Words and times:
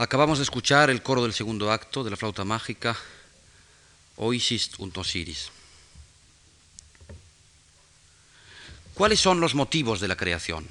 Acabamos 0.00 0.38
de 0.38 0.44
escuchar 0.44 0.90
el 0.90 1.02
coro 1.02 1.24
del 1.24 1.32
segundo 1.32 1.72
acto 1.72 2.04
de 2.04 2.10
la 2.10 2.16
flauta 2.16 2.44
mágica, 2.44 2.96
Oisis 4.14 4.70
und 4.78 4.96
Osiris. 4.96 5.50
¿Cuáles 8.94 9.18
son 9.18 9.40
los 9.40 9.56
motivos 9.56 9.98
de 9.98 10.06
la 10.06 10.16
creación? 10.16 10.68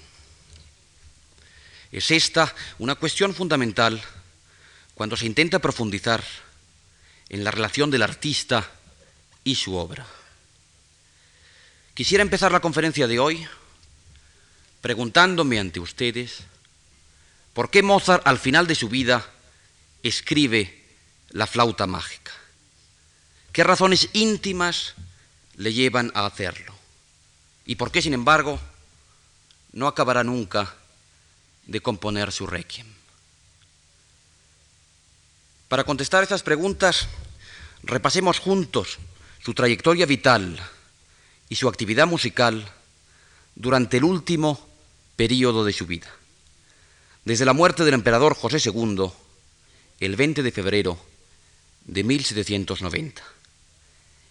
Es 1.92 2.10
esta 2.12 2.56
una 2.80 2.96
cuestión 2.96 3.36
fundamental 3.36 4.02
cuando 4.94 5.18
se 5.18 5.26
intenta 5.26 5.60
profundizar 5.60 6.24
en 7.28 7.44
la 7.44 7.52
relación 7.52 7.92
del 7.92 8.04
artista 8.04 8.72
y 9.44 9.56
su 9.56 9.76
obra. 9.76 10.08
Quisiera 11.94 12.22
empezar 12.22 12.54
la 12.54 12.62
conferencia 12.62 13.08
de 13.08 13.20
hoy 13.20 13.46
preguntándome 14.80 15.60
ante 15.60 15.82
ustedes 15.82 16.46
por 17.58 17.72
qué 17.72 17.82
Mozart 17.82 18.22
al 18.28 18.38
final 18.38 18.68
de 18.68 18.76
su 18.76 18.88
vida 18.88 19.28
escribe 20.04 20.80
la 21.30 21.48
flauta 21.48 21.88
mágica. 21.88 22.32
¿Qué 23.52 23.64
razones 23.64 24.10
íntimas 24.14 24.94
le 25.56 25.74
llevan 25.74 26.12
a 26.14 26.28
hacerlo? 26.28 26.72
¿Y 27.66 27.74
por 27.74 27.92
qué, 27.92 28.04
sin 28.04 28.14
embargo, 28.14 28.60
no 29.72 29.88
acabará 29.88 30.24
nunca 30.24 30.76
de 31.66 31.82
componer 31.82 32.32
su 32.32 32.46
requiem? 32.46 32.86
Para 35.68 35.84
contestar 35.84 36.22
estas 36.22 36.44
preguntas, 36.44 37.08
repasemos 37.82 38.38
juntos 38.38 39.00
su 39.44 39.56
trayectoria 39.56 40.06
vital 40.06 40.60
y 41.50 41.56
su 41.56 41.68
actividad 41.68 42.06
musical 42.06 42.72
durante 43.56 43.98
el 43.98 44.04
último 44.04 44.64
periodo 45.16 45.66
de 45.66 45.74
su 45.74 45.88
vida. 45.88 46.17
Desde 47.28 47.44
la 47.44 47.52
muerte 47.52 47.84
del 47.84 47.94
emperador 47.94 48.36
José 48.36 48.58
II, 48.70 49.12
el 50.00 50.16
20 50.16 50.44
de 50.44 50.52
febrero 50.54 50.98
de 51.84 52.06
1790. 52.06 53.22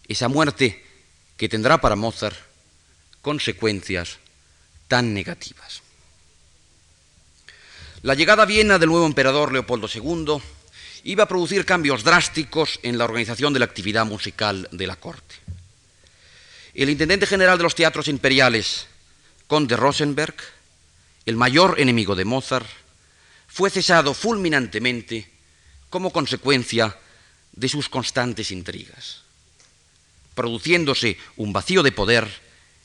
Esa 0.09 0.29
muerte 0.29 0.83
que 1.37 1.51
tendrá 1.51 1.79
para 1.79 1.95
Mozart 1.95 2.39
consecuencias 3.21 4.17
tan 4.89 5.13
negativas. 5.13 5.83
La 8.01 8.15
llegada 8.15 8.45
a 8.45 8.47
Viena 8.47 8.79
del 8.79 8.89
nuevo 8.89 9.05
emperador 9.05 9.53
Leopoldo 9.53 9.91
II 9.93 10.39
iba 11.05 11.25
a 11.25 11.29
producir 11.29 11.67
cambios 11.67 12.03
drásticos 12.03 12.81
en 12.83 12.97
la 12.97 13.05
organización 13.05 13.53
de 13.53 13.59
la 13.59 13.67
actividad 13.67 14.07
musical 14.07 14.71
de 14.73 14.87
la 14.87 14.97
corte. 14.97 15.35
El 16.73 16.89
intendente 16.89 17.27
general 17.27 17.59
de 17.59 17.65
los 17.65 17.75
teatros 17.75 18.09
imperiales, 18.09 18.87
conde 19.49 19.77
Rosenberg, 19.77 20.37
el 21.27 21.37
mayor 21.37 21.79
enemigo 21.79 22.17
de 22.17 22.25
Mozart, 22.25 22.86
fue 23.57 23.71
cesado 23.71 24.13
fulminantemente 24.13 25.33
como 25.89 26.13
consecuencia 26.13 26.95
de 27.53 27.71
sus 27.71 27.89
constantes 27.89 28.51
intrigas, 28.51 29.23
produciéndose 30.35 31.17
un 31.39 31.55
vacío 31.55 31.83
de 31.83 31.91
poder 31.91 32.29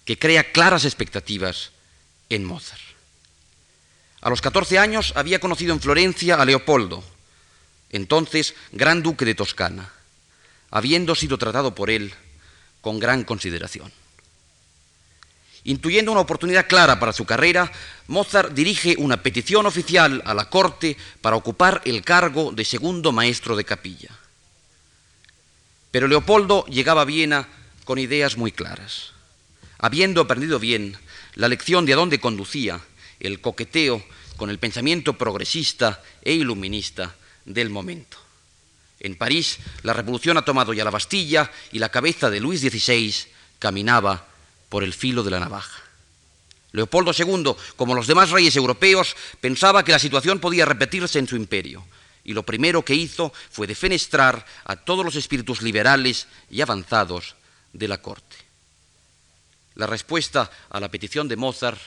que 0.05 0.17
crea 0.17 0.53
claras 0.53 0.85
expectativas 0.85 1.71
en 2.29 2.45
Mozart. 2.45 2.79
A 4.21 4.29
los 4.29 4.39
14 4.39 4.79
años 4.79 5.11
había 5.17 5.39
conocido 5.39 5.73
en 5.73 5.81
Florencia 5.81 6.35
a 6.35 6.45
Leopoldo, 6.45 7.03
entonces 7.89 8.55
gran 8.71 9.03
duque 9.03 9.25
de 9.25 9.35
Toscana, 9.35 9.91
habiendo 10.69 11.15
sido 11.15 11.37
tratado 11.37 11.75
por 11.75 11.89
él 11.89 12.13
con 12.79 12.97
gran 12.97 13.25
consideración. 13.25 13.91
Intuyendo 15.63 16.11
una 16.11 16.21
oportunidad 16.21 16.67
clara 16.67 16.99
para 16.99 17.13
su 17.13 17.25
carrera, 17.25 17.71
Mozart 18.07 18.53
dirige 18.53 18.95
una 18.97 19.21
petición 19.21 19.65
oficial 19.65 20.21
a 20.25 20.33
la 20.33 20.49
corte 20.49 20.97
para 21.21 21.35
ocupar 21.35 21.81
el 21.85 22.03
cargo 22.03 22.51
de 22.51 22.65
segundo 22.65 23.11
maestro 23.11 23.55
de 23.55 23.63
capilla. 23.63 24.09
Pero 25.91 26.07
Leopoldo 26.07 26.65
llegaba 26.65 27.01
a 27.01 27.05
Viena 27.05 27.47
con 27.85 27.99
ideas 27.99 28.37
muy 28.37 28.51
claras 28.51 29.13
habiendo 29.81 30.21
aprendido 30.21 30.59
bien 30.59 30.95
la 31.35 31.47
lección 31.47 31.85
de 31.85 31.93
a 31.93 31.95
dónde 31.95 32.19
conducía 32.19 32.79
el 33.19 33.41
coqueteo 33.41 34.03
con 34.37 34.49
el 34.49 34.59
pensamiento 34.59 35.17
progresista 35.17 36.01
e 36.21 36.33
iluminista 36.33 37.15
del 37.45 37.69
momento. 37.69 38.17
En 38.99 39.15
París, 39.15 39.57
la 39.81 39.93
revolución 39.93 40.37
ha 40.37 40.45
tomado 40.45 40.73
ya 40.73 40.85
la 40.85 40.91
Bastilla 40.91 41.51
y 41.71 41.79
la 41.79 41.89
cabeza 41.89 42.29
de 42.29 42.39
Luis 42.39 42.61
XVI 42.61 43.13
caminaba 43.57 44.27
por 44.71 44.85
el 44.85 44.93
filo 44.93 45.21
de 45.21 45.31
la 45.31 45.41
navaja. 45.41 45.83
Leopoldo 46.71 47.11
II, 47.11 47.53
como 47.75 47.93
los 47.93 48.07
demás 48.07 48.29
reyes 48.29 48.55
europeos, 48.55 49.17
pensaba 49.41 49.83
que 49.83 49.91
la 49.91 49.99
situación 49.99 50.39
podía 50.39 50.63
repetirse 50.63 51.19
en 51.19 51.27
su 51.27 51.35
imperio, 51.35 51.83
y 52.23 52.31
lo 52.31 52.43
primero 52.43 52.81
que 52.85 52.95
hizo 52.95 53.33
fue 53.51 53.67
defenestrar 53.67 54.45
a 54.63 54.77
todos 54.77 55.03
los 55.03 55.17
espíritus 55.17 55.61
liberales 55.61 56.27
y 56.49 56.61
avanzados 56.61 57.35
de 57.73 57.89
la 57.89 58.01
corte. 58.01 58.37
La 59.75 59.87
respuesta 59.87 60.49
a 60.69 60.79
la 60.79 60.89
petición 60.89 61.27
de 61.27 61.35
Mozart 61.35 61.81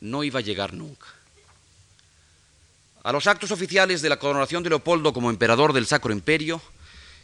no 0.00 0.22
iba 0.22 0.40
a 0.40 0.42
llegar 0.42 0.74
nunca. 0.74 1.06
A 3.02 3.12
los 3.12 3.26
actos 3.28 3.50
oficiales 3.50 4.02
de 4.02 4.10
la 4.10 4.18
coronación 4.18 4.62
de 4.62 4.68
Leopoldo 4.68 5.14
como 5.14 5.30
emperador 5.30 5.72
del 5.72 5.86
Sacro 5.86 6.12
Imperio, 6.12 6.60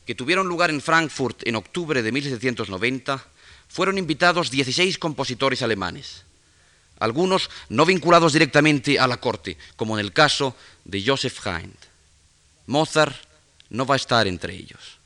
que 0.06 0.14
tuvieron 0.14 0.46
lugar 0.46 0.70
en 0.70 0.80
Frankfurt 0.80 1.46
en 1.46 1.56
octubre 1.56 2.02
de 2.02 2.12
1790, 2.12 3.35
fueron 3.68 3.98
invitados 3.98 4.50
16 4.50 4.98
compositores 4.98 5.62
alemanes, 5.62 6.24
algunos 6.98 7.50
no 7.68 7.84
vinculados 7.84 8.32
directamente 8.32 8.98
a 8.98 9.06
la 9.06 9.18
corte, 9.18 9.58
como 9.76 9.98
en 9.98 10.04
el 10.04 10.12
caso 10.12 10.56
de 10.84 11.02
Joseph 11.04 11.46
Haydn. 11.46 11.74
Mozart 12.66 13.16
no 13.70 13.86
va 13.86 13.94
a 13.94 13.96
estar 13.96 14.26
entre 14.26 14.54
ellos. 14.54 14.96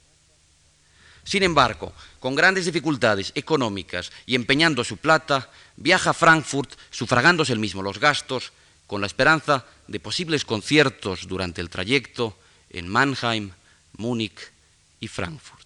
Sin 1.25 1.43
embargo, 1.43 1.93
con 2.19 2.35
grandes 2.35 2.65
dificultades 2.65 3.33
económicas 3.35 4.11
y 4.27 4.35
empeñando 4.35 4.85
su 4.85 4.97
plata, 4.97 5.51
viaja 5.77 6.11
a 6.11 6.15
Frankfurt 6.15 6.73
sufragándose 6.91 7.53
él 7.53 7.59
mismo 7.59 7.83
los 7.83 7.99
gastos, 7.99 8.53
con 8.87 9.01
la 9.01 9.07
esperanza 9.07 9.65
de 9.87 10.01
posibles 10.01 10.45
conciertos 10.45 11.29
durante 11.29 11.61
el 11.61 11.71
trayecto 11.71 12.37
en 12.71 12.89
Mannheim, 12.89 13.53
Múnich 13.97 14.51
y 14.99 15.07
Frankfurt. 15.07 15.60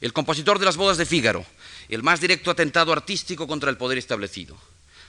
El 0.00 0.12
compositor 0.12 0.58
de 0.58 0.64
las 0.64 0.76
bodas 0.76 0.96
de 0.96 1.06
Fígaro, 1.06 1.44
el 1.88 2.02
más 2.02 2.20
directo 2.20 2.50
atentado 2.50 2.92
artístico 2.92 3.46
contra 3.46 3.70
el 3.70 3.76
poder 3.76 3.98
establecido. 3.98 4.56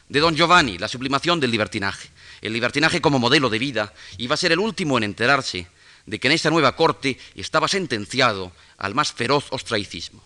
De 0.07 0.19
Don 0.19 0.35
Giovanni, 0.35 0.77
la 0.77 0.87
sublimación 0.87 1.39
del 1.39 1.51
libertinaje. 1.51 2.09
El 2.41 2.53
libertinaje 2.53 3.01
como 3.01 3.19
modelo 3.19 3.49
de 3.49 3.59
vida 3.59 3.93
iba 4.17 4.33
a 4.33 4.37
ser 4.37 4.51
el 4.51 4.59
último 4.59 4.97
en 4.97 5.03
enterarse 5.03 5.67
de 6.05 6.19
que 6.19 6.27
en 6.27 6.33
esta 6.33 6.49
nueva 6.49 6.75
corte 6.75 7.19
estaba 7.35 7.67
sentenciado 7.67 8.51
al 8.77 8.95
más 8.95 9.13
feroz 9.13 9.45
ostracismo. 9.51 10.23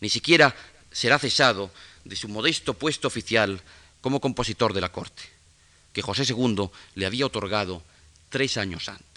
Ni 0.00 0.08
siquiera 0.08 0.56
será 0.90 1.18
cesado 1.18 1.70
de 2.04 2.16
su 2.16 2.28
modesto 2.28 2.74
puesto 2.74 3.06
oficial 3.06 3.60
como 4.00 4.20
compositor 4.20 4.72
de 4.72 4.80
la 4.80 4.90
corte, 4.90 5.22
que 5.92 6.02
José 6.02 6.24
II 6.24 6.70
le 6.94 7.06
había 7.06 7.26
otorgado 7.26 7.82
tres 8.28 8.56
años 8.56 8.88
antes. 8.88 9.15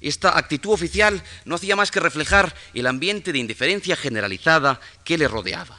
Esta 0.00 0.38
actitud 0.38 0.72
oficial 0.72 1.22
no 1.44 1.56
hacía 1.56 1.76
más 1.76 1.90
que 1.90 2.00
reflejar 2.00 2.54
el 2.72 2.86
ambiente 2.86 3.32
de 3.32 3.38
indiferencia 3.38 3.96
generalizada 3.96 4.80
que 5.04 5.18
le 5.18 5.28
rodeaba. 5.28 5.78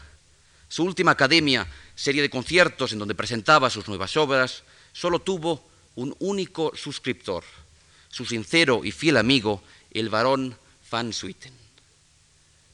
Su 0.69 0.83
última 0.83 1.11
academia, 1.11 1.67
serie 1.95 2.21
de 2.21 2.29
conciertos 2.29 2.93
en 2.93 2.99
donde 2.99 3.15
presentaba 3.15 3.69
sus 3.69 3.87
nuevas 3.87 4.15
obras, 4.17 4.63
solo 4.93 5.19
tuvo 5.19 5.67
un 5.95 6.15
único 6.19 6.71
suscriptor, 6.75 7.43
su 8.09 8.25
sincero 8.25 8.81
y 8.83 8.91
fiel 8.91 9.17
amigo, 9.17 9.63
el 9.91 10.09
varón 10.09 10.55
Van 10.89 11.13
Swieten. 11.13 11.53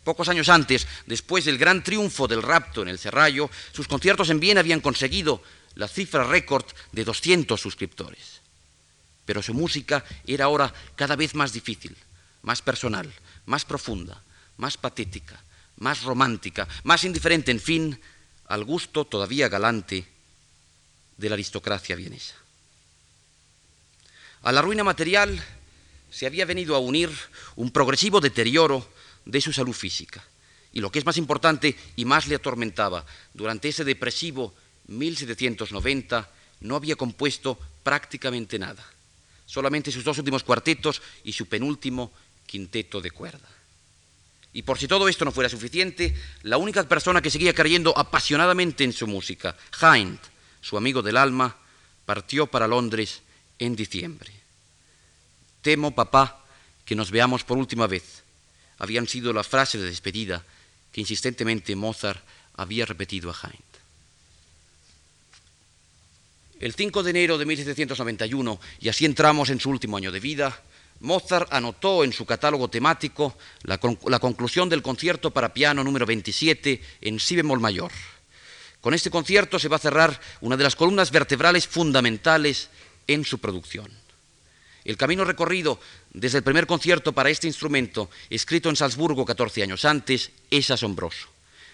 Pocos 0.03 0.29
años 0.29 0.49
antes, 0.49 0.87
después 1.05 1.45
del 1.45 1.57
gran 1.57 1.83
triunfo 1.83 2.27
del 2.27 2.41
rapto 2.41 2.81
en 2.81 2.87
el 2.87 2.97
Serrallo, 2.97 3.49
sus 3.73 3.87
conciertos 3.87 4.29
en 4.29 4.39
Viena 4.39 4.61
habían 4.61 4.79
conseguido 4.79 5.41
la 5.75 5.87
cifra 5.87 6.23
récord 6.23 6.65
de 6.91 7.03
200 7.03 7.59
suscriptores. 7.59 8.36
Pero 9.27 9.43
su 9.43 9.53
música 9.53 10.05
era 10.25 10.45
ahora 10.45 10.73
cada 10.95 11.17
vez 11.17 11.35
más 11.35 11.51
difícil, 11.51 11.95
más 12.43 12.61
personal, 12.61 13.11
más 13.45 13.65
profunda, 13.65 14.23
más 14.55 14.77
patética, 14.77 15.43
más 15.79 16.03
romántica, 16.03 16.65
más 16.83 17.03
indiferente, 17.03 17.51
en 17.51 17.59
fin, 17.59 17.99
al 18.47 18.63
gusto 18.63 19.03
todavía 19.03 19.49
galante 19.49 20.07
de 21.17 21.27
la 21.27 21.33
aristocracia 21.35 21.97
vienesa. 21.97 22.35
A 24.43 24.53
la 24.53 24.61
ruina 24.61 24.85
material 24.85 25.43
se 26.09 26.25
había 26.25 26.45
venido 26.45 26.73
a 26.73 26.79
unir 26.79 27.11
un 27.57 27.71
progresivo 27.71 28.21
deterioro 28.21 28.87
de 29.25 29.41
su 29.41 29.51
salud 29.51 29.73
física. 29.73 30.23
Y 30.71 30.79
lo 30.79 30.89
que 30.89 30.99
es 30.99 31.05
más 31.05 31.17
importante 31.17 31.75
y 31.97 32.05
más 32.05 32.27
le 32.27 32.35
atormentaba, 32.35 33.05
durante 33.33 33.67
ese 33.67 33.83
depresivo 33.83 34.55
1790 34.87 36.31
no 36.61 36.77
había 36.77 36.95
compuesto 36.95 37.59
prácticamente 37.83 38.57
nada, 38.57 38.85
solamente 39.47 39.91
sus 39.91 40.03
dos 40.03 40.19
últimos 40.19 40.43
cuartetos 40.43 41.01
y 41.23 41.33
su 41.33 41.47
penúltimo 41.47 42.11
quinteto 42.45 43.01
de 43.01 43.09
cuerda. 43.09 43.49
Y 44.53 44.61
por 44.61 44.77
si 44.77 44.87
todo 44.87 45.07
esto 45.07 45.25
no 45.25 45.31
fuera 45.31 45.49
suficiente, 45.49 46.15
la 46.43 46.57
única 46.57 46.83
persona 46.87 47.21
que 47.21 47.31
seguía 47.31 47.53
creyendo 47.53 47.97
apasionadamente 47.97 48.83
en 48.83 48.93
su 48.93 49.07
música, 49.07 49.57
Hind, 49.81 50.19
su 50.61 50.77
amigo 50.77 51.01
del 51.01 51.17
alma, 51.17 51.57
partió 52.05 52.47
para 52.47 52.67
Londres 52.67 53.21
en 53.59 53.75
diciembre. 53.75 54.31
Temo, 55.61 55.95
papá, 55.95 56.43
que 56.85 56.95
nos 56.95 57.11
veamos 57.11 57.43
por 57.43 57.57
última 57.57 57.87
vez. 57.87 58.23
Habían 58.79 59.07
sido 59.07 59.33
las 59.33 59.47
frases 59.47 59.81
de 59.81 59.89
despedida 59.89 60.43
que 60.91 61.01
insistentemente 61.01 61.75
Mozart 61.75 62.23
había 62.55 62.85
repetido 62.85 63.29
a 63.29 63.37
Haydn. 63.39 63.66
El 66.59 66.73
5 66.73 67.03
de 67.03 67.09
enero 67.11 67.37
de 67.37 67.45
1791, 67.45 68.59
y 68.79 68.89
así 68.89 69.05
entramos 69.05 69.49
en 69.51 69.59
su 69.59 69.69
último 69.69 69.95
año 69.95 70.11
de 70.11 70.19
vida, 70.19 70.59
Mozart 70.99 71.53
anotó 71.53 72.03
en 72.03 72.11
su 72.11 72.25
catálogo 72.25 72.67
temático 72.67 73.37
la, 73.61 73.77
conclusión 73.77 74.67
del 74.67 74.81
concierto 74.81 75.29
para 75.29 75.53
piano 75.53 75.83
número 75.83 76.07
27 76.07 76.81
en 77.01 77.19
si 77.19 77.35
bemol 77.35 77.59
mayor. 77.59 77.91
Con 78.81 78.95
este 78.95 79.11
concierto 79.11 79.59
se 79.59 79.67
va 79.67 79.75
a 79.75 79.79
cerrar 79.79 80.19
una 80.41 80.57
de 80.57 80.63
las 80.63 80.75
columnas 80.75 81.11
vertebrales 81.11 81.67
fundamentales 81.67 82.69
en 83.05 83.23
su 83.23 83.37
producción. 83.37 83.91
El 84.83 84.97
camino 84.97 85.25
recorrido 85.25 85.79
desde 86.11 86.39
el 86.39 86.43
primer 86.43 86.65
concierto 86.65 87.13
para 87.13 87.29
este 87.29 87.45
instrumento, 87.45 88.09
escrito 88.31 88.69
en 88.69 88.75
Salzburgo 88.75 89.25
14 89.25 89.61
años 89.61 89.85
antes, 89.85 90.31
es 90.49 90.71
asombroso. 90.71 91.27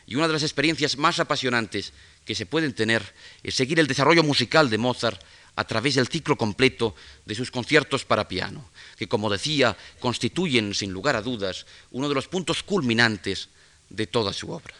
Y 0.05 0.15
una 0.15 0.27
de 0.27 0.33
las 0.33 0.43
experiencias 0.43 0.97
más 0.97 1.19
apasionantes 1.19 1.93
que 2.25 2.35
se 2.35 2.45
pueden 2.45 2.73
tener 2.73 3.03
es 3.43 3.55
seguir 3.55 3.79
el 3.79 3.87
desarrollo 3.87 4.23
musical 4.23 4.69
de 4.69 4.77
Mozart 4.77 5.21
a 5.55 5.65
través 5.65 5.95
del 5.95 6.07
ciclo 6.07 6.35
completo 6.35 6.95
de 7.25 7.35
sus 7.35 7.51
conciertos 7.51 8.05
para 8.05 8.27
piano, 8.27 8.69
que, 8.97 9.07
como 9.07 9.29
decía, 9.29 9.77
constituyen, 9.99 10.73
sin 10.73 10.91
lugar 10.91 11.15
a 11.15 11.21
dudas, 11.21 11.65
uno 11.91 12.09
de 12.09 12.15
los 12.15 12.27
puntos 12.27 12.63
culminantes 12.63 13.49
de 13.89 14.07
toda 14.07 14.33
su 14.33 14.51
obra. 14.51 14.73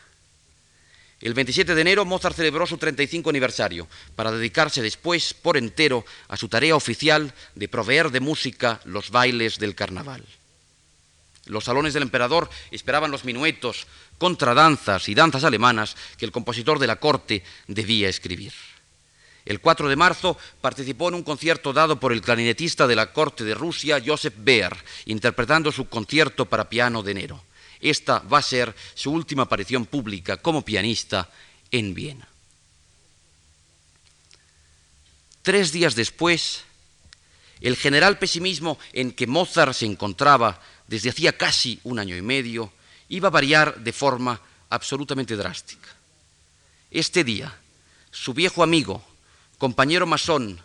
El 1.22 1.34
27 1.34 1.74
de 1.74 1.82
enero 1.82 2.04
Mozart 2.04 2.36
celebró 2.36 2.68
su 2.68 2.78
35 2.78 3.30
aniversario 3.30 3.88
para 4.16 4.32
dedicarse 4.32 4.82
después 4.82 5.34
por 5.34 5.56
entero 5.56 6.06
a 6.28 6.36
su 6.36 6.50
tarea 6.50 6.76
oficial 6.76 7.34
de 7.56 7.70
proveer 7.70 8.12
de 8.12 8.20
música 8.20 8.82
los 8.84 9.10
bailes 9.10 9.58
del 9.58 9.74
carnaval. 9.74 10.26
Los 11.46 11.66
salones 11.66 11.94
del 11.94 12.04
emperador 12.04 12.50
esperaban 12.72 13.12
los 13.12 13.26
minuetos, 13.26 13.88
contradanzas 14.18 15.10
y 15.10 15.16
danzas 15.16 15.44
alemanas 15.44 15.98
que 16.18 16.26
el 16.26 16.32
compositor 16.32 16.80
de 16.80 16.88
la 16.88 16.98
corte 16.98 17.44
debía 17.68 18.08
escribir. 18.08 18.54
El 19.46 19.60
4 19.60 19.90
de 19.90 19.98
marzo 19.98 20.38
participó 20.62 21.10
en 21.10 21.16
un 21.16 21.24
concierto 21.24 21.74
dado 21.74 22.00
por 22.00 22.14
el 22.14 22.22
clarinetista 22.22 22.88
de 22.88 22.96
la 22.96 23.12
corte 23.12 23.44
de 23.44 23.54
Rusia, 23.54 24.02
Joseph 24.06 24.36
Beer, 24.38 24.74
interpretando 25.06 25.72
su 25.72 25.90
concierto 25.90 26.46
para 26.46 26.70
piano 26.70 27.04
de 27.04 27.12
enero. 27.12 27.44
Esta 27.82 28.20
va 28.20 28.38
a 28.38 28.42
ser 28.42 28.74
su 28.94 29.12
última 29.12 29.44
aparición 29.44 29.86
pública 29.86 30.38
como 30.38 30.64
pianista 30.64 31.30
en 31.72 31.94
Viena. 31.94 32.28
Tres 35.42 35.74
días 35.74 35.94
después, 35.96 36.64
el 37.60 37.76
general 37.76 38.18
pesimismo 38.18 38.80
en 38.94 39.12
que 39.12 39.28
Mozart 39.28 39.74
se 39.74 39.86
encontraba 39.86 40.62
desde 40.94 41.10
hacía 41.10 41.34
casi 41.34 41.80
un 41.86 41.98
año 41.98 42.16
y 42.16 42.22
medio 42.22 42.72
iba 43.10 43.30
a 43.30 43.32
variar 43.32 43.82
de 43.82 43.92
forma 43.92 44.40
absolutamente 44.70 45.36
drástica. 45.36 45.90
Este 46.92 47.24
día, 47.24 47.52
su 48.12 48.36
viejo 48.36 48.62
amigo, 48.62 49.04
compañero 49.58 50.06
masón 50.06 50.62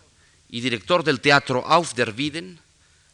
y 0.47 0.61
director 0.61 1.03
del 1.03 1.19
teatro 1.19 1.65
Auf 1.65 1.95
der 1.95 2.13
Wieden, 2.15 2.59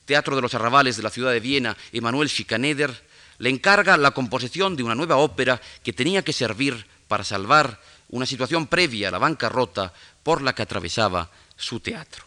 teatro 0.03 0.35
de 0.35 0.41
los 0.41 0.55
arrabales 0.55 0.97
de 0.97 1.03
la 1.03 1.09
ciudad 1.09 1.31
de 1.31 1.39
Viena, 1.39 1.77
Emanuel 1.93 2.27
Schikaneder, 2.27 2.91
le 3.37 3.49
encarga 3.49 3.95
la 3.95 4.11
composición 4.11 4.75
de 4.75 4.83
una 4.83 4.93
nueva 4.93 5.15
ópera 5.15 5.61
que 5.85 5.93
tenía 5.93 6.21
que 6.21 6.33
servir 6.33 6.85
para 7.07 7.23
salvar 7.23 7.79
una 8.09 8.25
situación 8.25 8.67
previa 8.67 9.07
a 9.07 9.11
la 9.11 9.19
bancarrota 9.19 9.93
por 10.21 10.41
la 10.41 10.53
que 10.53 10.63
atravesaba 10.63 11.31
su 11.55 11.79
teatro. 11.79 12.25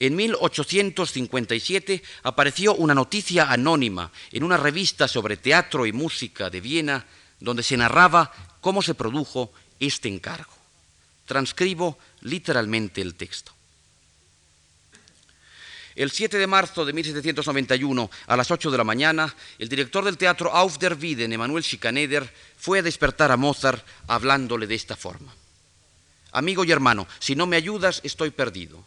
En 0.00 0.14
1857 0.14 2.02
apareció 2.22 2.74
una 2.74 2.94
noticia 2.94 3.50
anónima 3.50 4.12
en 4.30 4.44
una 4.44 4.56
revista 4.56 5.08
sobre 5.08 5.36
teatro 5.36 5.86
y 5.86 5.92
música 5.92 6.50
de 6.50 6.60
Viena 6.60 7.06
donde 7.40 7.62
se 7.62 7.76
narraba 7.76 8.32
cómo 8.60 8.82
se 8.82 8.94
produjo 8.94 9.52
este 9.80 10.08
encargo. 10.08 10.52
Transcribo 11.26 11.98
literalmente 12.20 13.00
el 13.00 13.14
texto. 13.14 13.52
El 15.94 16.12
7 16.12 16.38
de 16.38 16.46
marzo 16.46 16.84
de 16.84 16.92
1791, 16.92 18.08
a 18.28 18.36
las 18.36 18.52
8 18.52 18.70
de 18.70 18.78
la 18.78 18.84
mañana, 18.84 19.34
el 19.58 19.68
director 19.68 20.04
del 20.04 20.16
teatro 20.16 20.52
Auf 20.52 20.78
der 20.78 20.94
Wieden, 20.94 21.32
Emanuel 21.32 21.64
Schikaneder, 21.64 22.32
fue 22.56 22.78
a 22.78 22.82
despertar 22.82 23.32
a 23.32 23.36
Mozart 23.36 23.84
hablándole 24.06 24.68
de 24.68 24.76
esta 24.76 24.94
forma. 24.94 25.34
Amigo 26.30 26.62
y 26.62 26.70
hermano, 26.70 27.08
si 27.18 27.34
no 27.34 27.48
me 27.48 27.56
ayudas, 27.56 28.00
estoy 28.04 28.30
perdido. 28.30 28.84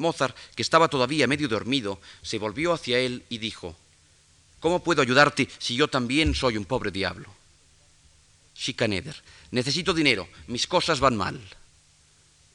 Mozart, 0.00 0.36
que 0.56 0.62
estaba 0.62 0.88
todavía 0.88 1.28
medio 1.28 1.46
dormido, 1.46 2.00
se 2.22 2.38
volvió 2.38 2.72
hacia 2.72 2.98
él 2.98 3.22
y 3.28 3.38
dijo, 3.38 3.76
¿Cómo 4.60 4.84
puedo 4.84 5.00
ayudarte 5.00 5.48
si 5.58 5.74
yo 5.74 5.88
también 5.88 6.34
soy 6.34 6.56
un 6.56 6.66
pobre 6.66 6.90
diablo? 6.90 7.32
Schikaneder, 8.54 9.16
necesito 9.50 9.94
dinero, 9.94 10.28
mis 10.46 10.66
cosas 10.66 11.00
van 11.00 11.16
mal. 11.16 11.40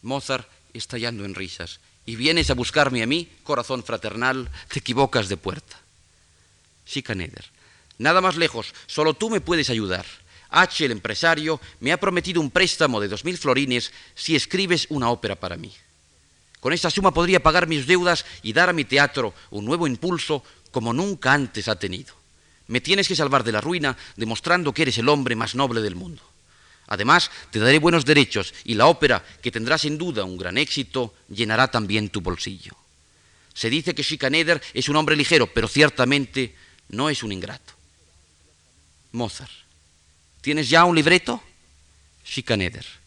Mozart, 0.03 0.47
estallando 0.73 1.25
en 1.25 1.33
risas, 1.33 1.79
y 2.05 2.15
vienes 2.15 2.51
a 2.51 2.53
buscarme 2.53 3.01
a 3.01 3.07
mí, 3.07 3.27
corazón 3.43 3.83
fraternal, 3.83 4.51
te 4.69 4.79
equivocas 4.79 5.29
de 5.29 5.37
puerta. 5.37 5.79
Schikaneder, 6.87 7.45
nada 7.97 8.21
más 8.21 8.35
lejos, 8.35 8.73
solo 8.85 9.15
tú 9.15 9.31
me 9.31 9.41
puedes 9.41 9.71
ayudar. 9.71 10.05
H, 10.51 10.85
el 10.85 10.91
empresario, 10.91 11.59
me 11.79 11.91
ha 11.91 11.99
prometido 11.99 12.39
un 12.39 12.51
préstamo 12.51 13.01
de 13.01 13.07
dos 13.07 13.25
mil 13.25 13.37
florines 13.37 13.91
si 14.13 14.35
escribes 14.35 14.85
una 14.89 15.09
ópera 15.09 15.35
para 15.35 15.57
mí. 15.57 15.73
Con 16.65 16.73
esta 16.73 16.89
suma 16.89 17.13
podría 17.13 17.43
pagar 17.43 17.67
mis 17.67 17.85
deudas 17.85 18.25
y 18.41 18.51
dar 18.51 18.69
a 18.69 18.73
mi 18.73 18.85
teatro 18.85 19.35
un 19.51 19.65
nuevo 19.65 19.85
impulso 19.85 20.43
como 20.71 20.93
nunca 20.93 21.31
antes 21.31 21.67
ha 21.67 21.77
tenido. 21.77 22.15
Me 22.69 22.81
tienes 22.81 23.07
que 23.07 23.15
salvar 23.15 23.43
de 23.43 23.51
la 23.51 23.61
ruina 23.61 23.95
demostrando 24.15 24.73
que 24.73 24.81
eres 24.81 24.97
el 24.97 25.07
hombre 25.07 25.35
más 25.35 25.53
noble 25.53 25.81
del 25.81 25.93
mundo. 25.93 26.23
Además, 26.87 27.29
te 27.51 27.59
daré 27.59 27.77
buenos 27.77 28.03
derechos 28.03 28.51
y 28.63 28.73
la 28.73 28.87
ópera, 28.87 29.23
que 29.43 29.51
tendrá 29.51 29.77
sin 29.77 29.99
duda 29.99 30.23
un 30.23 30.39
gran 30.39 30.57
éxito, 30.57 31.13
llenará 31.29 31.69
también 31.69 32.09
tu 32.09 32.21
bolsillo. 32.21 32.75
Se 33.53 33.69
dice 33.69 33.93
que 33.93 34.01
Schikaneder 34.01 34.59
es 34.73 34.89
un 34.89 34.95
hombre 34.95 35.15
ligero, 35.15 35.45
pero 35.45 35.67
ciertamente 35.67 36.55
no 36.89 37.11
es 37.11 37.21
un 37.21 37.31
ingrato. 37.31 37.73
Mozart. 39.11 39.51
¿Tienes 40.41 40.67
ya 40.67 40.83
un 40.85 40.95
libreto? 40.95 41.43
Schikaneder. 42.25 43.04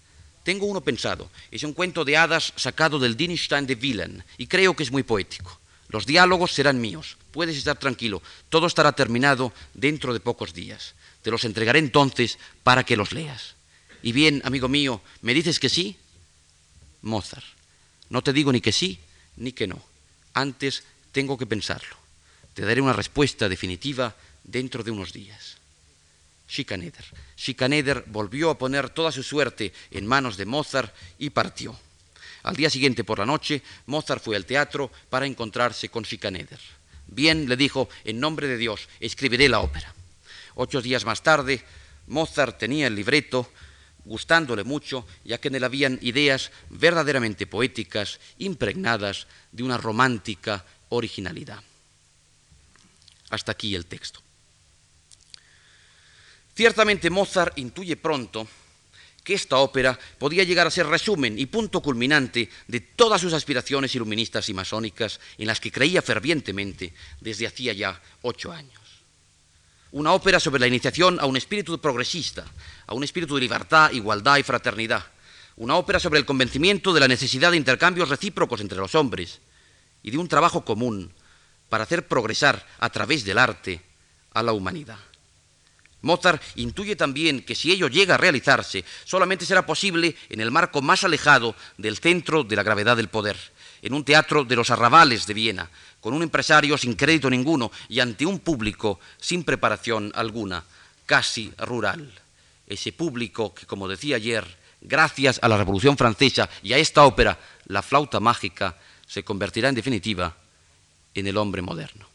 Tengo 0.49 0.64
uno 0.64 0.81
pensado. 0.81 1.31
Es 1.50 1.62
un 1.62 1.75
cuento 1.75 2.07
de 2.07 2.17
hadas 2.17 2.55
sacado 2.57 2.99
del 2.99 3.19
Dienstein 3.19 3.67
de 3.67 3.75
Wilhelm 3.75 4.23
y 4.38 4.47
creo 4.47 4.75
que 4.75 4.83
es 4.83 4.90
muy 4.90 5.02
poético. 5.02 5.61
Los 5.90 6.07
diálogos 6.07 6.52
serán 6.52 6.81
míos. 6.81 7.19
Puedes 7.33 7.59
estar 7.59 7.78
tranquilo. 7.78 8.23
Todo 8.49 8.67
estará 8.67 8.93
terminado 8.93 9.52
dentro 9.75 10.14
de 10.14 10.21
pocos 10.21 10.55
días. 10.55 10.95
Te 11.21 11.31
los 11.31 11.45
entregaré 11.45 11.81
entonces 11.81 12.38
para 12.62 12.83
que 12.83 12.97
los 12.97 13.12
leas. 13.12 13.57
Y 14.02 14.12
bien, 14.12 14.40
amigo 14.43 14.69
mío, 14.69 15.02
¿me 15.21 15.35
dices 15.35 15.61
que 15.61 15.69
sí? 15.69 15.99
Mozart. 17.02 17.45
No 18.09 18.23
te 18.23 18.33
digo 18.33 18.50
ni 18.50 18.62
que 18.62 18.73
sí 18.73 18.99
ni 19.37 19.52
que 19.52 19.67
no. 19.67 19.83
Antes 20.33 20.83
tengo 21.12 21.37
que 21.37 21.45
pensarlo. 21.45 21.95
Te 22.55 22.62
daré 22.62 22.81
una 22.81 22.95
respuesta 22.95 23.50
definitiva 23.50 24.17
dentro 24.45 24.83
de 24.83 24.93
unos 24.93 25.12
días. 25.12 25.58
Schikaneder. 26.49 27.05
Schikaneder 27.37 28.05
volvió 28.07 28.50
a 28.50 28.59
poner 28.59 28.90
toda 28.90 29.12
su 29.12 29.23
suerte 29.23 29.73
en 29.90 30.07
manos 30.07 30.37
de 30.37 30.47
Mozart 30.47 30.95
y 31.19 31.31
partió. 31.31 31.78
Al 32.43 32.57
día 32.57 32.71
siguiente 32.71 33.05
por 33.05 33.19
la 33.19 33.26
noche, 33.26 33.62
Mozart 33.87 34.23
fue 34.23 34.37
al 34.37 34.47
teatro 34.47 34.90
para 35.11 35.26
encontrarse 35.26 35.90
con 35.90 36.05
Schikaneder. 36.05 36.59
Bien, 37.07 37.49
le 37.49 37.57
dijo, 37.57 37.88
en 38.05 38.21
nombre 38.21 38.47
de 38.47 38.57
Dios, 38.57 38.88
escribiré 39.00 39.49
la 39.49 39.61
ópera. 39.61 39.95
Ocho 40.55 40.81
días 40.81 41.05
más 41.05 41.23
tarde, 41.23 41.62
Mozart 42.07 42.59
tenía 42.59 42.87
el 42.87 42.95
libreto, 42.95 43.50
gustándole 44.05 44.64
mucho, 44.64 45.07
ya 45.25 45.38
que 45.38 45.49
en 45.49 45.57
él 45.57 45.64
habían 45.64 45.99
ideas 46.00 46.50
verdaderamente 46.71 47.47
poéticas, 47.47 48.21
impregnadas 48.38 49.26
de 49.52 49.62
una 49.62 49.76
romántica 49.76 50.64
originalidad. 50.88 51.62
Hasta 53.31 53.52
aquí 53.52 53.75
el 53.75 53.87
texto. 53.87 54.23
Ciertamente 56.59 57.09
Mozart 57.09 57.57
intuye 57.57 57.95
pronto 57.95 58.45
que 59.23 59.35
esta 59.35 59.59
ópera 59.59 59.97
podía 60.19 60.43
llegar 60.43 60.67
a 60.67 60.73
ser 60.73 60.88
resumen 60.88 61.38
y 61.38 61.47
punto 61.47 61.81
culminante 61.81 62.50
de 62.67 62.81
todas 62.81 63.21
sus 63.21 63.33
aspiraciones 63.33 63.95
iluministas 63.95 64.49
y 64.49 64.55
masónicas 64.55 65.21
en 65.38 65.47
las 65.47 65.61
que 65.61 65.71
creía 65.71 66.03
fervientemente 66.03 66.93
desde 67.21 67.47
hacía 67.47 67.75
ya 67.75 68.03
ocho 68.23 68.50
años. 68.50 68.83
Una 69.93 70.12
ópera 70.15 70.41
sobre 70.41 70.59
la 70.59 70.67
iniciación 70.67 71.21
a 71.21 71.27
un 71.27 71.37
espíritu 71.37 71.81
progresista, 71.81 72.45
a 72.88 72.93
un 72.93 73.05
espíritu 73.05 73.37
de 73.37 73.43
libertad, 73.43 73.93
igualdad 73.93 74.38
y 74.38 74.43
fraternidad. 74.43 75.07
Una 75.59 75.77
ópera 75.77 76.00
sobre 76.00 76.19
el 76.19 76.27
convencimiento 76.27 76.93
de 76.93 76.99
la 76.99 77.07
necesidad 77.07 77.53
de 77.53 77.57
intercambios 77.57 78.09
recíprocos 78.09 78.61
entre 78.61 78.79
los 78.79 78.97
hombres 78.97 79.38
y 80.03 80.11
de 80.11 80.19
un 80.19 80.27
trabajo 80.27 80.65
común 80.65 81.15
para 81.69 81.85
hacer 81.85 82.09
progresar 82.09 82.67
a 82.81 82.91
través 82.91 83.25
del 83.25 83.38
arte 83.38 83.81
a 84.33 84.43
la 84.43 84.53
humanidad. 84.53 84.99
Mozart 86.02 86.43
intuye 86.55 86.95
también 86.95 87.43
que 87.43 87.55
si 87.55 87.73
ello 87.73 87.88
llega 87.88 88.14
a 88.14 88.19
realizarse, 88.19 88.85
solamente 89.05 89.45
será 89.45 89.67
posible 89.67 90.14
en 90.28 90.40
el 90.40 90.50
marco 90.50 90.81
más 90.81 91.05
alejado 91.05 91.57
del 91.76 91.99
centro 91.99 92.45
de 92.45 92.57
la 92.57 92.62
gravedad 92.62 92.97
del 92.97 93.09
poder, 93.09 93.37
en 93.83 93.95
un 93.95 94.05
teatro 94.05 94.45
de 94.45 94.57
los 94.57 94.71
arrabales 94.71 95.26
de 95.26 95.35
Viena, 95.35 95.71
con 96.00 96.14
un 96.14 96.23
empresario 96.23 96.78
sin 96.78 96.95
crédito 96.95 97.28
ninguno 97.28 97.73
y 97.88 98.00
ante 98.00 98.26
un 98.26 98.38
público 98.38 99.00
sin 99.19 99.43
preparación 99.43 100.12
alguna, 100.14 100.64
casi 101.07 101.52
rural. 101.59 102.12
Ese 102.67 102.93
público 102.93 103.55
que, 103.55 103.67
como 103.67 103.88
decía 103.88 104.17
ayer, 104.17 104.47
gracias 104.81 105.40
a 105.43 105.49
la 105.49 105.57
Revolución 105.57 105.97
Francesa 105.97 106.49
y 106.62 106.73
a 106.75 106.78
esta 106.78 107.05
ópera, 107.05 107.38
la 107.67 107.83
flauta 107.83 108.21
mágica, 108.21 108.76
se 109.07 109.25
convertirá 109.25 109.69
en 109.69 109.75
definitiva 109.75 110.37
en 111.14 111.26
el 111.26 111.37
hombre 111.37 111.62
moderno. 111.62 112.07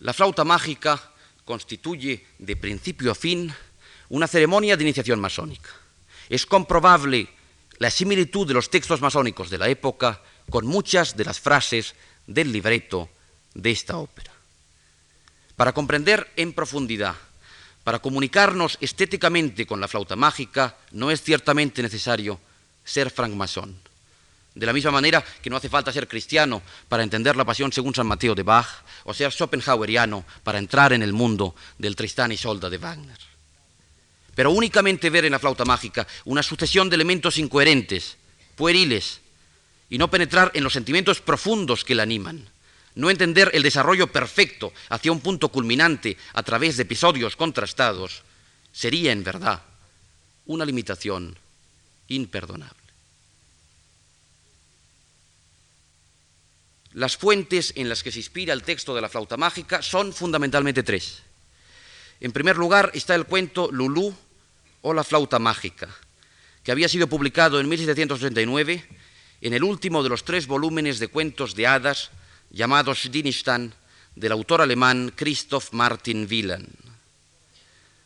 La 0.00 0.12
flauta 0.12 0.42
mágica 0.42 1.11
constituye 1.44 2.26
de 2.38 2.56
principio 2.56 3.10
a 3.10 3.14
fin 3.14 3.52
una 4.08 4.28
ceremonia 4.28 4.76
de 4.76 4.84
iniciación 4.84 5.20
masónica. 5.20 5.70
Es 6.28 6.46
comprobable 6.46 7.28
la 7.78 7.90
similitud 7.90 8.46
de 8.46 8.54
los 8.54 8.70
textos 8.70 9.00
masónicos 9.00 9.50
de 9.50 9.58
la 9.58 9.68
época 9.68 10.22
con 10.50 10.66
muchas 10.66 11.16
de 11.16 11.24
las 11.24 11.40
frases 11.40 11.94
del 12.26 12.52
libreto 12.52 13.08
de 13.54 13.70
esta 13.70 13.96
ópera. 13.96 14.30
Para 15.56 15.72
comprender 15.72 16.30
en 16.36 16.52
profundidad, 16.52 17.16
para 17.84 17.98
comunicarnos 17.98 18.78
estéticamente 18.80 19.66
con 19.66 19.80
la 19.80 19.88
flauta 19.88 20.14
mágica, 20.14 20.78
no 20.92 21.10
es 21.10 21.22
ciertamente 21.22 21.82
necesario 21.82 22.38
ser 22.84 23.10
francmasón. 23.10 23.81
De 24.54 24.66
la 24.66 24.72
misma 24.72 24.90
manera 24.90 25.24
que 25.42 25.48
no 25.48 25.56
hace 25.56 25.68
falta 25.68 25.92
ser 25.92 26.06
cristiano 26.06 26.62
para 26.88 27.02
entender 27.02 27.36
la 27.36 27.44
pasión 27.44 27.72
según 27.72 27.94
San 27.94 28.06
Mateo 28.06 28.34
de 28.34 28.42
Bach, 28.42 28.84
o 29.04 29.14
ser 29.14 29.32
Schopenhaueriano 29.32 30.24
para 30.44 30.58
entrar 30.58 30.92
en 30.92 31.02
el 31.02 31.12
mundo 31.12 31.54
del 31.78 31.96
Tristán 31.96 32.32
y 32.32 32.36
Solda 32.36 32.68
de 32.68 32.78
Wagner. 32.78 33.18
Pero 34.34 34.50
únicamente 34.50 35.10
ver 35.10 35.24
en 35.24 35.32
la 35.32 35.38
flauta 35.38 35.64
mágica 35.64 36.06
una 36.24 36.42
sucesión 36.42 36.88
de 36.88 36.96
elementos 36.96 37.38
incoherentes, 37.38 38.16
pueriles, 38.56 39.20
y 39.88 39.98
no 39.98 40.10
penetrar 40.10 40.50
en 40.54 40.64
los 40.64 40.72
sentimientos 40.72 41.20
profundos 41.20 41.84
que 41.84 41.94
la 41.94 42.02
animan, 42.02 42.48
no 42.94 43.10
entender 43.10 43.50
el 43.54 43.62
desarrollo 43.62 44.06
perfecto 44.10 44.72
hacia 44.88 45.12
un 45.12 45.20
punto 45.20 45.48
culminante 45.48 46.16
a 46.34 46.42
través 46.42 46.76
de 46.76 46.84
episodios 46.84 47.36
contrastados, 47.36 48.22
sería 48.72 49.12
en 49.12 49.24
verdad 49.24 49.62
una 50.46 50.64
limitación 50.64 51.36
imperdonable. 52.08 52.81
Las 56.94 57.16
fuentes 57.16 57.72
en 57.76 57.88
las 57.88 58.02
que 58.02 58.12
se 58.12 58.18
inspira 58.18 58.52
el 58.52 58.62
texto 58.62 58.94
de 58.94 59.00
la 59.00 59.08
flauta 59.08 59.38
mágica 59.38 59.80
son 59.80 60.12
fundamentalmente 60.12 60.82
tres. 60.82 61.22
En 62.20 62.32
primer 62.32 62.56
lugar 62.56 62.90
está 62.92 63.14
el 63.14 63.24
cuento 63.24 63.70
Lulú 63.72 64.14
o 64.82 64.92
la 64.92 65.02
flauta 65.02 65.38
mágica, 65.38 65.88
que 66.62 66.70
había 66.70 66.88
sido 66.88 67.06
publicado 67.06 67.60
en 67.60 67.68
1789 67.68 68.86
en 69.40 69.54
el 69.54 69.64
último 69.64 70.02
de 70.02 70.10
los 70.10 70.24
tres 70.24 70.46
volúmenes 70.46 70.98
de 70.98 71.08
cuentos 71.08 71.54
de 71.54 71.66
hadas 71.66 72.10
llamados 72.50 73.10
Dinistan 73.10 73.74
del 74.14 74.32
autor 74.32 74.60
alemán 74.60 75.12
Christoph 75.16 75.72
Martin 75.72 76.28
Wieland. 76.30 76.68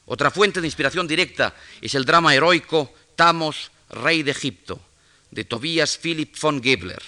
Otra 0.07 0.31
fuente 0.31 0.61
de 0.61 0.69
inspiración 0.69 1.09
directa 1.09 1.57
es 1.81 1.97
el 1.97 2.05
drama 2.05 2.37
heroico 2.37 2.95
Tamos, 3.16 3.73
rey 3.90 4.23
de 4.23 4.31
Egipto, 4.31 4.81
de 5.33 5.45
Tobias 5.45 5.99
Philipp 5.99 6.38
von 6.40 6.62
Gebler 6.62 7.02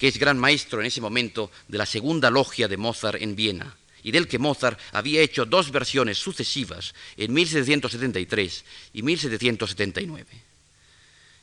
que 0.00 0.08
es 0.08 0.18
gran 0.18 0.38
maestro 0.38 0.80
en 0.80 0.86
ese 0.86 1.02
momento 1.02 1.50
de 1.68 1.76
la 1.76 1.84
segunda 1.84 2.30
logia 2.30 2.68
de 2.68 2.78
Mozart 2.78 3.20
en 3.20 3.36
Viena, 3.36 3.76
y 4.02 4.12
del 4.12 4.28
que 4.28 4.38
Mozart 4.38 4.80
había 4.92 5.20
hecho 5.20 5.44
dos 5.44 5.70
versiones 5.70 6.16
sucesivas 6.16 6.94
en 7.18 7.34
1773 7.34 8.64
y 8.94 9.02
1779. 9.02 10.26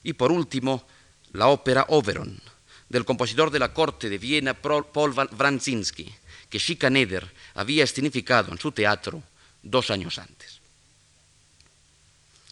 Y 0.01 0.13
por 0.13 0.31
último, 0.31 0.87
la 1.33 1.49
ópera 1.49 1.85
Oberon, 1.89 2.41
del 2.89 3.05
compositor 3.05 3.51
de 3.51 3.59
la 3.59 3.73
corte 3.73 4.09
de 4.09 4.17
Viena 4.17 4.55
Paul 4.55 4.87
Wranitzky, 5.13 6.11
que 6.49 6.59
Schikaneder 6.59 7.31
había 7.53 7.83
escenificado 7.83 8.51
en 8.51 8.57
su 8.57 8.71
teatro 8.71 9.21
dos 9.61 9.91
años 9.91 10.17
antes. 10.17 10.56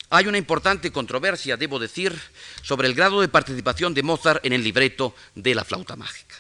Hay 0.10 0.28
una 0.28 0.38
importante 0.38 0.92
controversia, 0.92 1.58
debo 1.58 1.80
decir, 1.80 2.18
sobre 2.62 2.88
el 2.88 2.94
grado 2.94 3.22
de 3.22 3.28
participación 3.28 3.94
de 3.94 4.04
Mozart 4.04 4.46
en 4.46 4.54
el 4.54 4.64
libreto 4.64 5.16
de 5.34 5.56
la 5.56 5.64
flauta 5.64 5.96
mágica. 5.96 6.36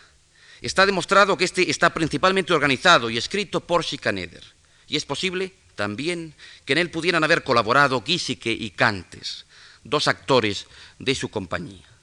Está 0.62 0.86
demostrado 0.86 1.38
que 1.38 1.46
este 1.46 1.70
está 1.70 1.94
principalmente 1.94 2.54
organizado 2.54 3.10
y 3.10 3.18
escrito 3.18 3.62
por 3.62 3.84
Schikaneder, 3.84 4.44
y 4.88 4.98
es 4.98 5.06
posible 5.06 5.54
también 5.76 6.34
que 6.64 6.74
en 6.74 6.80
él 6.80 6.92
pudieran 6.92 7.24
haber 7.24 7.44
colaborado 7.44 8.04
Giesecke 8.06 8.52
y 8.52 8.72
Cantes, 8.72 9.46
dos 9.84 10.08
actores 10.08 10.68
de 11.00 11.16
su 11.16 11.30
compañía. 11.30 11.95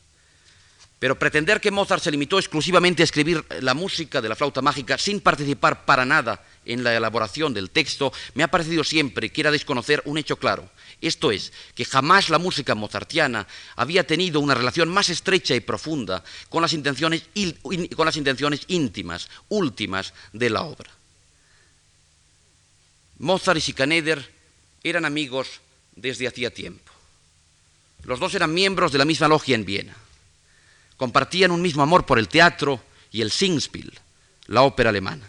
Pero 1.03 1.19
pretender 1.19 1.61
que 1.61 1.73
Mozart 1.73 2.01
se 2.01 2.13
limitó 2.13 2.39
exclusivamente 2.39 3.03
a 3.03 3.11
escribir 3.11 3.45
la 3.59 3.75
música 3.75 4.21
de 4.21 4.29
la 4.29 4.37
flauta 4.37 4.63
mágica 4.63 4.97
sin 4.97 5.21
participar 5.21 5.85
para 5.85 6.05
nada 6.05 6.47
en 6.65 6.85
la 6.85 6.95
elaboración 6.95 7.53
del 7.53 7.71
texto 7.71 8.13
me 8.35 8.45
ha 8.45 8.53
parecido 8.53 8.85
siempre 8.85 9.31
que 9.31 9.41
era 9.41 9.51
desconocer 9.51 10.01
un 10.05 10.17
hecho 10.17 10.37
claro, 10.37 10.71
esto 11.01 11.33
es, 11.33 11.53
que 11.75 11.85
jamás 11.85 12.31
la 12.31 12.39
música 12.39 12.77
mozartiana 12.77 13.49
había 13.75 14.07
tenido 14.07 14.39
una 14.39 14.55
relación 14.55 14.91
más 14.91 15.09
estrecha 15.09 15.57
y 15.57 15.61
profunda 15.61 16.23
con 16.49 16.63
las 16.63 16.73
intenciones, 16.73 17.25
con 17.97 18.07
las 18.07 18.17
intenciones 18.17 18.61
íntimas, 18.69 19.29
últimas 19.49 20.15
de 20.33 20.51
la 20.51 20.63
obra. 20.63 20.93
Mozart 23.19 23.59
y 23.59 23.61
Schikaneder 23.61 24.31
eran 24.85 25.05
amigos 25.05 25.49
desde 25.97 26.29
hacía 26.29 26.55
tiempo. 26.55 26.93
Los 28.05 28.21
dos 28.21 28.37
eran 28.37 28.55
miembros 28.55 28.93
de 28.93 28.99
la 28.99 29.05
misma 29.05 29.27
logia 29.27 29.57
en 29.57 29.65
Viena. 29.65 29.97
Compartían 30.97 31.51
un 31.51 31.63
mismo 31.63 31.83
amor 31.83 32.07
por 32.07 32.19
el 32.19 32.29
teatro 32.29 32.83
y 33.11 33.23
el 33.23 33.31
Singspiel, 33.31 33.93
la 34.47 34.63
ópera 34.63 34.91
alemana. 34.91 35.29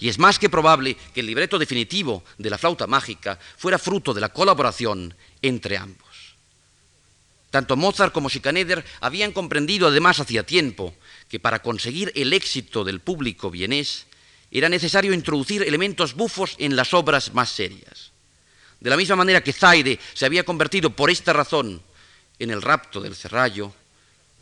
Y 0.00 0.08
es 0.08 0.18
más 0.18 0.38
que 0.38 0.50
probable 0.50 0.96
que 1.14 1.20
el 1.20 1.26
libreto 1.26 1.58
definitivo 1.58 2.24
de 2.38 2.50
la 2.50 2.58
flauta 2.58 2.86
mágica 2.86 3.38
fuera 3.56 3.78
fruto 3.78 4.12
de 4.12 4.20
la 4.20 4.30
colaboración 4.30 5.14
entre 5.40 5.76
ambos. 5.76 6.04
Tanto 7.50 7.76
Mozart 7.76 8.12
como 8.12 8.28
Schikaneder 8.28 8.84
habían 9.00 9.30
comprendido 9.30 9.86
además 9.86 10.18
hacía 10.18 10.44
tiempo 10.44 10.94
que 11.28 11.38
para 11.38 11.62
conseguir 11.62 12.10
el 12.16 12.32
éxito 12.32 12.82
del 12.82 13.00
público 13.00 13.50
vienés 13.50 14.06
era 14.50 14.68
necesario 14.68 15.14
introducir 15.14 15.62
elementos 15.62 16.14
bufos 16.14 16.56
en 16.58 16.74
las 16.74 16.92
obras 16.94 17.32
más 17.32 17.50
serias. 17.50 18.10
De 18.80 18.90
la 18.90 18.96
misma 18.96 19.16
manera 19.16 19.42
que 19.42 19.52
Zaide 19.52 20.00
se 20.14 20.26
había 20.26 20.44
convertido 20.44 20.90
por 20.90 21.10
esta 21.10 21.32
razón 21.32 21.80
en 22.38 22.50
el 22.50 22.60
rapto 22.60 23.00
del 23.00 23.14
Cerrallo, 23.14 23.72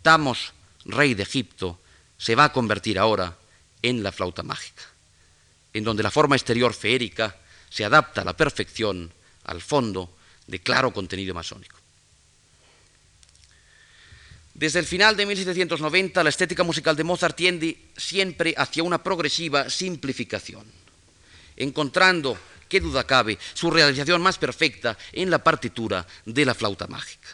Tamos, 0.03 0.53
rey 0.85 1.15
de 1.15 1.23
Egipto, 1.23 1.81
se 2.19 2.35
va 2.35 2.45
a 2.45 2.53
convertir 2.53 2.99
ahora 2.99 3.37
en 3.83 4.03
la 4.03 4.13
flauta 4.13 4.43
mágica 4.43 4.93
en 5.73 5.85
donde 5.85 6.03
la 6.03 6.11
forma 6.11 6.37
exterior 6.37 6.75
feérica 6.75 7.37
se 7.71 7.85
adapta 7.85 8.23
a 8.23 8.25
la 8.25 8.37
perfección 8.37 9.13
al 9.45 9.61
fondo 9.61 10.17
de 10.47 10.61
claro 10.61 10.93
contenido 10.93 11.35
masónico. 11.35 11.79
Desde 14.55 14.79
el 14.79 14.87
final 14.87 15.17
de 15.17 15.25
1790, 15.25 16.23
la 16.23 16.29
estética 16.29 16.63
musical 16.63 16.95
de 16.95 17.05
Mozart 17.05 17.35
tiende 17.35 17.89
siempre 17.97 18.55
hacia 18.57 18.83
una 18.83 19.03
progresiva 19.03 19.71
simplificación, 19.71 20.67
encontrando, 21.57 22.37
qué 22.69 22.81
duda 22.81 23.05
cabe, 23.05 23.39
su 23.55 23.71
realización 23.71 24.21
más 24.21 24.37
perfecta 24.37 24.99
en 25.13 25.31
la 25.31 25.43
partitura 25.43 26.07
de 26.27 26.45
la 26.45 26.55
flauta 26.55 26.87
mágica. 26.87 27.29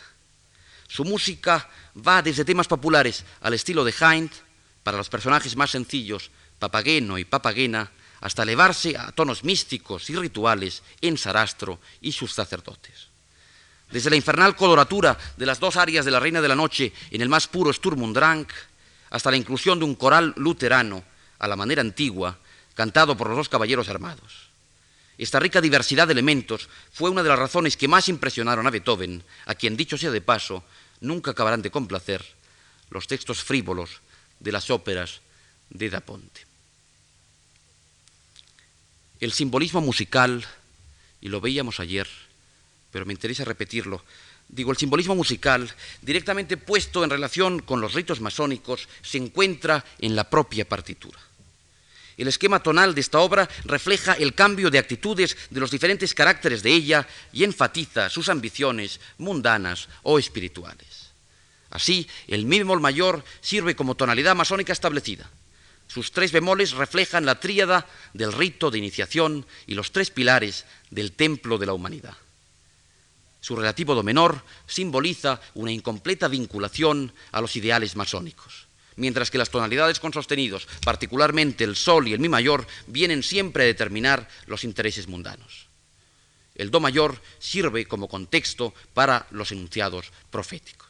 Su 0.89 1.05
música 1.05 1.69
va 1.95 2.23
desde 2.23 2.45
temas 2.45 2.67
populares 2.67 3.25
al 3.43 3.55
estilo 3.55 3.85
de 3.85 3.93
Hind, 3.93 4.31
para 4.83 4.97
los 4.97 5.11
personajes 5.11 5.55
más 5.55 5.71
sencillos, 5.71 6.31
Papageno 6.59 7.19
y 7.19 7.25
Papagena, 7.25 7.93
hasta 8.21 8.43
elevarse 8.43 8.97
a 8.97 9.13
tonos 9.13 9.45
místicos 9.45 10.09
y 10.11 10.17
rituales 10.17 10.83
en 11.01 11.19
Sarastro 11.19 11.79
y 12.01 12.13
sus 12.13 12.33
sacerdotes. 12.33 13.09
Desde 13.91 14.11
la 14.11 14.17
infernal 14.17 14.57
coloratura 14.57 15.17
de 15.37 15.47
las 15.47 15.61
dos 15.61 15.77
arias 15.77 16.05
de 16.05 16.11
la 16.11 16.21
Reina 16.21 16.41
de 16.41 16.49
la 16.49 16.57
Noche 16.57 16.93
en 17.11 17.21
el 17.21 17.29
más 17.29 17.47
puro 17.47 17.73
Sturm 17.73 18.03
und 18.03 18.17
Drang, 18.17 18.47
hasta 19.11 19.31
la 19.31 19.37
inclusión 19.37 19.79
de 19.79 19.85
un 19.85 19.95
coral 19.95 20.35
luterano 20.37 21.05
a 21.39 21.47
la 21.47 21.57
manera 21.57 21.81
antigua, 21.81 22.39
cantado 22.75 23.17
por 23.17 23.29
los 23.29 23.37
dos 23.37 23.49
caballeros 23.49 23.89
armados. 23.89 24.48
Esta 25.19 25.41
rica 25.41 25.61
diversidad 25.61 26.07
de 26.07 26.13
elementos 26.13 26.69
fue 26.93 27.11
una 27.11 27.23
de 27.23 27.29
las 27.29 27.39
razones 27.39 27.77
que 27.77 27.89
más 27.89 28.09
impresionaron 28.09 28.67
a 28.67 28.71
Beethoven, 28.71 29.23
a 29.47 29.55
quien, 29.55 29.77
dicho 29.77 29.99
sea 29.99 30.11
de 30.11 30.21
paso, 30.21 30.65
nunca 31.01 31.33
acabarán 31.33 31.61
de 31.61 31.71
complacer 31.71 32.25
los 32.91 33.07
textos 33.07 33.43
frívolos 33.43 34.01
de 34.41 34.53
las 34.53 34.71
óperas 34.71 35.21
de 35.71 35.91
Da 35.91 36.01
Ponte 36.01 36.49
el 39.21 39.33
simbolismo 39.33 39.81
musical, 39.81 40.47
y 41.21 41.29
lo 41.29 41.41
veíamos 41.41 41.81
ayer, 41.81 42.07
pero 42.93 43.05
me 43.05 43.13
interesa 43.13 43.45
repetirlo, 43.45 44.05
digo, 44.49 44.71
el 44.71 44.77
simbolismo 44.77 45.15
musical, 45.15 45.71
directamente 46.03 46.57
puesto 46.57 47.03
en 47.03 47.11
relación 47.11 47.61
con 47.61 47.81
los 47.81 47.95
ritos 47.95 48.21
masónicos, 48.21 48.89
se 49.03 49.19
encuentra 49.19 49.85
en 49.99 50.15
la 50.15 50.31
propia 50.31 50.69
partitura. 50.69 51.19
El 52.19 52.27
esquema 52.27 52.61
tonal 52.61 52.95
de 52.97 53.01
esta 53.01 53.21
obra 53.21 53.49
refleja 53.65 54.13
el 54.13 54.35
cambio 54.35 54.71
de 54.71 54.79
actitudes 54.79 55.37
de 55.51 55.61
los 55.61 55.71
diferentes 55.71 56.15
caracteres 56.15 56.65
de 56.65 56.73
ella 56.73 57.07
y 57.33 57.45
enfatiza 57.45 58.11
sus 58.11 58.29
ambiciones 58.29 59.01
mundanas 59.19 59.89
o 60.03 60.19
espirituales. 60.19 61.11
Así, 61.71 62.09
el 62.27 62.45
mi 62.45 62.59
bemol 62.59 62.81
mayor 62.81 63.25
sirve 63.41 63.77
como 63.77 63.95
tonalidad 63.95 64.35
masónica 64.35 64.73
establecida. 64.73 65.31
Sus 65.87 66.13
tres 66.13 66.33
bemoles 66.33 66.73
reflejan 66.73 67.25
la 67.25 67.41
tríada 67.41 67.87
del 68.13 68.33
rito 68.33 68.71
de 68.71 68.79
iniciación 68.79 69.47
y 69.67 69.75
los 69.75 69.93
tres 69.93 70.11
pilares 70.11 70.67
del 70.91 71.13
templo 71.13 71.57
de 71.57 71.67
la 71.67 71.73
humanidad. 71.73 72.17
Su 73.41 73.57
relativo 73.57 73.95
do 73.95 74.03
menor 74.03 74.43
simboliza 74.67 75.41
una 75.55 75.73
incompleta 75.73 76.29
vinculación 76.29 77.15
a 77.33 77.41
los 77.41 77.57
ideales 77.57 77.97
masónicos, 77.97 78.68
mientras 78.99 79.31
que 79.31 79.39
las 79.39 79.51
tonalidades 79.51 80.01
con 80.01 80.13
sostenidos, 80.13 80.69
particularmente 80.85 81.65
el 81.65 81.77
sol 81.77 82.07
y 82.09 82.13
el 82.13 82.21
mi 82.21 82.29
mayor, 82.29 82.67
vienen 82.87 83.23
siempre 83.23 83.63
a 83.63 83.67
determinar 83.67 84.29
los 84.47 84.65
intereses 84.65 85.09
mundanos. 85.09 85.69
El 86.55 86.71
do 86.71 86.81
mayor 86.81 87.23
sirve 87.39 87.87
como 87.87 88.11
contexto 88.11 88.75
para 88.93 89.27
los 89.31 89.53
enunciados 89.53 90.11
proféticos. 90.29 90.89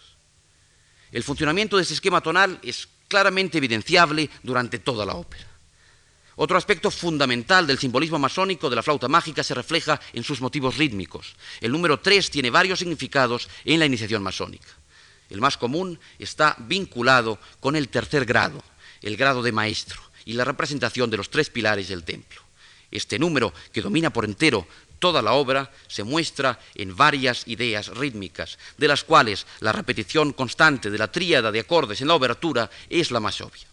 El 1.13 1.23
funcionamiento 1.23 1.77
de 1.77 1.83
este 1.83 1.95
esquema 1.95 2.21
tonal 2.21 2.59
es 2.63 2.89
claramente 3.07 3.59
evidenciable 3.59 4.29
durante 4.43 4.79
toda 4.79 5.05
la 5.05 5.15
ópera. 5.15 5.47
Otro 6.41 6.57
aspecto 6.57 6.91
fundamental 6.91 7.67
del 7.67 7.79
simbolismo 7.79 8.19
masónico 8.19 8.71
de 8.71 8.77
la 8.77 8.83
flauta 8.83 9.09
mágica 9.09 9.43
se 9.43 9.55
refleja 9.55 10.01
en 10.13 10.23
sus 10.23 10.41
motivos 10.41 10.77
rítmicos. 10.77 11.35
El 11.61 11.73
número 11.73 11.99
3 11.99 12.31
tiene 12.31 12.49
varios 12.49 12.79
significados 12.79 13.49
en 13.65 13.81
la 13.81 13.87
iniciación 13.87 14.23
masónica. 14.23 14.69
El 15.31 15.41
más 15.41 15.57
común 15.57 15.99
está 16.19 16.57
vinculado 16.59 17.39
con 17.61 17.77
el 17.77 17.89
tercer 17.89 18.25
grado, 18.25 18.63
el 19.03 19.17
grado 19.17 19.43
de 19.43 19.53
maestro, 19.53 20.01
y 20.25 20.35
la 20.35 20.45
representación 20.45 21.11
de 21.11 21.17
los 21.17 21.31
tres 21.31 21.51
pilares 21.51 21.89
del 21.89 22.05
templo. 22.05 22.41
Este 22.91 23.19
número, 23.19 23.53
que 23.73 23.83
domina 23.83 24.11
por 24.11 24.25
entero 24.25 24.67
toda 24.99 25.23
la 25.23 25.33
obra, 25.33 25.71
se 25.87 26.03
muestra 26.03 26.59
en 26.75 26.97
varias 26.97 27.47
ideas 27.47 27.89
rítmicas, 27.89 28.59
de 28.77 28.89
las 28.89 29.05
cuales 29.05 29.47
la 29.61 29.73
repetición 29.73 30.33
constante 30.33 30.91
de 30.91 30.99
la 30.99 31.13
tríada 31.13 31.53
de 31.53 31.61
acordes 31.61 32.01
en 32.01 32.09
la 32.09 32.15
obertura 32.15 32.71
es 32.91 33.11
la 33.11 33.21
más 33.21 33.41
obvia. 33.41 33.67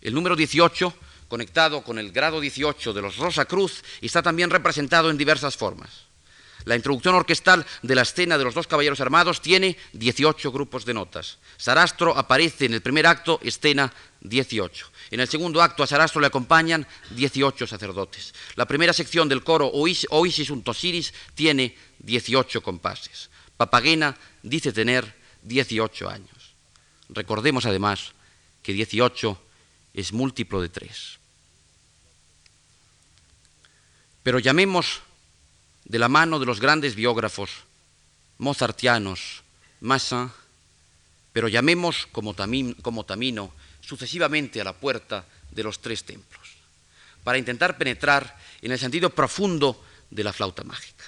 El 0.00 0.12
número 0.14 0.36
18, 0.36 0.92
conectado 1.28 1.82
con 1.82 1.98
el 1.98 2.12
grado 2.12 2.40
18 2.40 2.92
de 2.92 3.02
los 3.02 3.16
Rosa 3.16 3.46
Cruz, 3.46 3.82
está 4.02 4.22
también 4.22 4.50
representado 4.50 5.10
en 5.10 5.16
diversas 5.16 5.56
formas. 5.56 6.03
La 6.64 6.76
introducción 6.76 7.14
orquestal 7.14 7.66
de 7.82 7.94
la 7.94 8.02
escena 8.02 8.38
de 8.38 8.44
los 8.44 8.54
dos 8.54 8.66
caballeros 8.66 9.00
armados 9.00 9.42
tiene 9.42 9.76
18 9.92 10.50
grupos 10.50 10.84
de 10.84 10.94
notas. 10.94 11.38
Sarastro 11.56 12.16
aparece 12.16 12.64
en 12.64 12.74
el 12.74 12.80
primer 12.80 13.06
acto, 13.06 13.38
escena 13.42 13.92
18. 14.22 14.90
En 15.10 15.20
el 15.20 15.28
segundo 15.28 15.60
acto 15.60 15.82
a 15.82 15.86
Sarastro 15.86 16.20
le 16.20 16.28
acompañan 16.28 16.86
18 17.10 17.66
sacerdotes. 17.66 18.34
La 18.56 18.66
primera 18.66 18.94
sección 18.94 19.28
del 19.28 19.44
coro 19.44 19.70
Oisis 19.72 20.50
Untosiris 20.50 21.12
tiene 21.34 21.76
18 21.98 22.62
compases. 22.62 23.28
Papagena 23.58 24.16
dice 24.42 24.72
tener 24.72 25.14
18 25.42 26.08
años. 26.08 26.54
Recordemos 27.10 27.66
además 27.66 28.12
que 28.62 28.72
18 28.72 29.38
es 29.92 30.12
múltiplo 30.12 30.62
de 30.62 30.70
tres. 30.70 31.18
Pero 34.22 34.38
llamemos 34.38 35.02
de 35.84 35.98
la 35.98 36.08
mano 36.08 36.38
de 36.38 36.46
los 36.46 36.60
grandes 36.60 36.94
biógrafos 36.94 37.50
mozartianos, 38.38 39.42
Massin, 39.80 40.30
pero 41.32 41.48
llamemos 41.48 42.06
como, 42.12 42.34
como 42.82 43.04
Tamino 43.04 43.52
sucesivamente 43.80 44.60
a 44.60 44.64
la 44.64 44.72
puerta 44.72 45.24
de 45.50 45.62
los 45.62 45.80
tres 45.80 46.04
templos, 46.04 46.48
para 47.22 47.38
intentar 47.38 47.76
penetrar 47.76 48.38
en 48.62 48.72
el 48.72 48.78
sentido 48.78 49.10
profundo 49.10 49.84
de 50.10 50.24
la 50.24 50.32
flauta 50.32 50.64
mágica. 50.64 51.04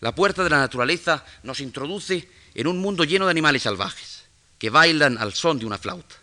La 0.00 0.14
puerta 0.14 0.44
de 0.44 0.50
la 0.50 0.58
naturaleza 0.58 1.24
nos 1.42 1.60
introduce 1.60 2.28
en 2.54 2.66
un 2.66 2.78
mundo 2.78 3.04
lleno 3.04 3.26
de 3.26 3.30
animales 3.30 3.62
salvajes, 3.62 4.24
que 4.58 4.70
bailan 4.70 5.18
al 5.18 5.34
son 5.34 5.58
de 5.58 5.66
una 5.66 5.78
flauta 5.78 6.16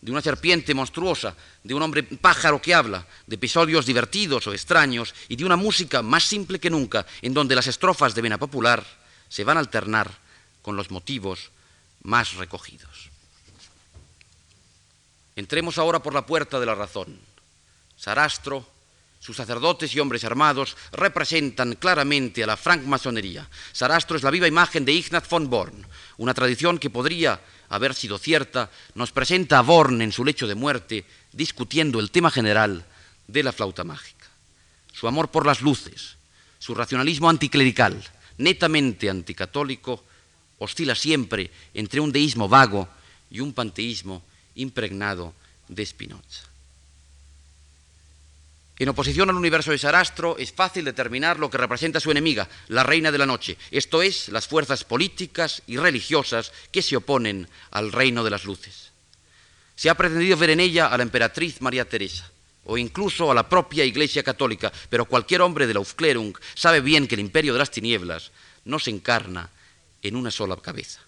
de 0.00 0.12
una 0.12 0.20
serpiente 0.20 0.74
monstruosa, 0.74 1.34
de 1.62 1.74
un 1.74 1.82
hombre 1.82 2.02
pájaro 2.02 2.60
que 2.60 2.74
habla, 2.74 3.06
de 3.26 3.36
episodios 3.36 3.86
divertidos 3.86 4.46
o 4.46 4.52
extraños 4.52 5.14
y 5.28 5.36
de 5.36 5.44
una 5.44 5.56
música 5.56 6.02
más 6.02 6.24
simple 6.24 6.60
que 6.60 6.70
nunca, 6.70 7.06
en 7.22 7.34
donde 7.34 7.54
las 7.54 7.66
estrofas 7.66 8.14
de 8.14 8.22
vena 8.22 8.38
popular 8.38 8.84
se 9.28 9.44
van 9.44 9.56
a 9.56 9.60
alternar 9.60 10.10
con 10.62 10.76
los 10.76 10.90
motivos 10.90 11.50
más 12.02 12.34
recogidos. 12.34 13.10
Entremos 15.34 15.76
ahora 15.78 16.00
por 16.00 16.14
la 16.14 16.24
puerta 16.24 16.58
de 16.58 16.66
la 16.66 16.74
razón. 16.74 17.18
Sarastro, 17.96 18.66
sus 19.20 19.36
sacerdotes 19.36 19.94
y 19.94 20.00
hombres 20.00 20.24
armados 20.24 20.76
representan 20.92 21.74
claramente 21.74 22.44
a 22.44 22.46
la 22.46 22.56
francmasonería. 22.56 23.48
Sarastro 23.72 24.16
es 24.16 24.22
la 24.22 24.30
viva 24.30 24.46
imagen 24.46 24.84
de 24.84 24.92
Ignaz 24.92 25.28
von 25.28 25.50
Born, 25.50 25.86
una 26.18 26.32
tradición 26.32 26.78
que 26.78 26.90
podría 26.90 27.40
haber 27.68 27.94
sido 27.94 28.18
cierta, 28.18 28.70
nos 28.94 29.12
presenta 29.12 29.58
a 29.58 29.62
Born 29.62 30.02
en 30.02 30.12
su 30.12 30.24
lecho 30.24 30.46
de 30.46 30.54
muerte 30.54 31.04
discutiendo 31.32 32.00
el 32.00 32.10
tema 32.10 32.30
general 32.30 32.84
de 33.26 33.42
la 33.42 33.52
flauta 33.52 33.84
mágica. 33.84 34.26
Su 34.92 35.08
amor 35.08 35.30
por 35.30 35.46
las 35.46 35.60
luces, 35.60 36.16
su 36.58 36.74
racionalismo 36.74 37.28
anticlerical, 37.28 38.02
netamente 38.38 39.10
anticatólico, 39.10 40.04
oscila 40.58 40.94
siempre 40.94 41.50
entre 41.74 42.00
un 42.00 42.12
deísmo 42.12 42.48
vago 42.48 42.88
y 43.30 43.40
un 43.40 43.52
panteísmo 43.52 44.22
impregnado 44.54 45.34
de 45.68 45.84
Spinoza. 45.84 46.45
En 48.78 48.90
oposición 48.90 49.30
al 49.30 49.36
universo 49.36 49.70
de 49.70 49.78
Sarastro, 49.78 50.36
es 50.36 50.52
fácil 50.52 50.84
determinar 50.84 51.38
lo 51.38 51.48
que 51.48 51.56
representa 51.56 51.98
su 51.98 52.10
enemiga, 52.10 52.46
la 52.68 52.82
reina 52.82 53.10
de 53.10 53.16
la 53.16 53.24
noche, 53.24 53.56
esto 53.70 54.02
es, 54.02 54.28
las 54.28 54.48
fuerzas 54.48 54.84
políticas 54.84 55.62
y 55.66 55.78
religiosas 55.78 56.52
que 56.70 56.82
se 56.82 56.96
oponen 56.96 57.48
al 57.70 57.90
reino 57.90 58.22
de 58.22 58.30
las 58.30 58.44
luces. 58.44 58.92
Se 59.76 59.88
ha 59.88 59.94
pretendido 59.94 60.36
ver 60.36 60.50
en 60.50 60.60
ella 60.60 60.88
a 60.88 60.96
la 60.98 61.04
emperatriz 61.04 61.62
María 61.62 61.88
Teresa, 61.88 62.30
o 62.66 62.76
incluso 62.76 63.30
a 63.30 63.34
la 63.34 63.48
propia 63.48 63.84
Iglesia 63.84 64.22
Católica, 64.22 64.70
pero 64.90 65.06
cualquier 65.06 65.40
hombre 65.40 65.66
de 65.66 65.72
la 65.72 65.78
Aufklärung 65.78 66.36
sabe 66.54 66.80
bien 66.80 67.06
que 67.06 67.14
el 67.14 67.20
imperio 67.22 67.54
de 67.54 67.60
las 67.60 67.70
tinieblas 67.70 68.30
no 68.66 68.78
se 68.78 68.90
encarna 68.90 69.48
en 70.02 70.16
una 70.16 70.30
sola 70.30 70.56
cabeza. 70.56 71.00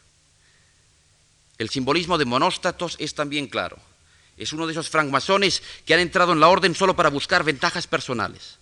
El 1.59 1.69
simbolismo 1.69 2.17
de 2.17 2.25
monóstatos 2.25 2.97
es 2.99 3.15
también 3.15 3.49
claro. 3.49 3.79
Es 4.39 4.53
uno 4.53 4.67
de 4.67 4.73
esos 4.73 4.89
francmasones 4.89 5.63
que 5.85 5.95
han 5.95 6.01
entrado 6.01 6.33
en 6.33 6.41
la 6.41 6.49
orden 6.49 6.75
solo 6.75 6.95
para 6.95 7.11
buscar 7.11 7.45
ventajas 7.45 7.87
personales. 7.87 8.59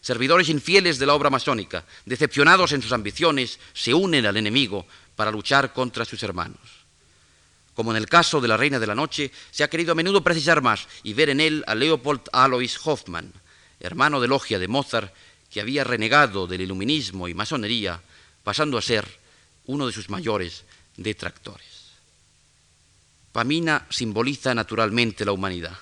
Servidores 0.00 0.48
infieles 0.48 0.98
de 0.98 1.06
la 1.06 1.14
obra 1.14 1.30
masónica, 1.30 1.84
decepcionados 2.04 2.70
en 2.70 2.80
sus 2.80 2.92
ambiciones, 2.92 3.58
se 3.74 3.92
unen 3.92 4.24
al 4.24 4.36
enemigo 4.36 4.86
para 5.16 5.32
luchar 5.32 5.72
contra 5.72 6.04
sus 6.04 6.22
hermanos. 6.22 6.60
Como 7.74 7.90
en 7.90 7.96
el 7.96 8.08
caso 8.08 8.40
de 8.40 8.48
la 8.48 8.56
Reina 8.56 8.78
de 8.78 8.86
la 8.86 8.94
Noche, 8.94 9.32
se 9.50 9.64
ha 9.64 9.68
querido 9.68 9.92
a 9.92 9.94
menudo 9.96 10.22
precisar 10.22 10.62
más 10.62 10.86
y 11.02 11.12
ver 11.12 11.30
en 11.30 11.40
él 11.40 11.64
a 11.66 11.74
Leopold 11.74 12.22
Alois 12.32 12.78
Hoffmann, 12.84 13.32
hermano 13.80 14.20
de 14.20 14.28
logia 14.28 14.58
de 14.58 14.68
Mozart, 14.68 15.12
que 15.50 15.60
había 15.60 15.84
renegado 15.84 16.46
del 16.46 16.62
iluminismo 16.62 17.28
y 17.28 17.34
masonería, 17.34 18.00
pasando 18.44 18.78
a 18.78 18.82
ser 18.82 19.06
uno 19.66 19.86
de 19.86 19.92
sus 19.92 20.08
mayores 20.08 20.64
detractores. 20.96 21.75
Pamina 23.36 23.84
simboliza 23.90 24.54
naturalmente 24.54 25.26
la 25.26 25.32
humanidad. 25.32 25.76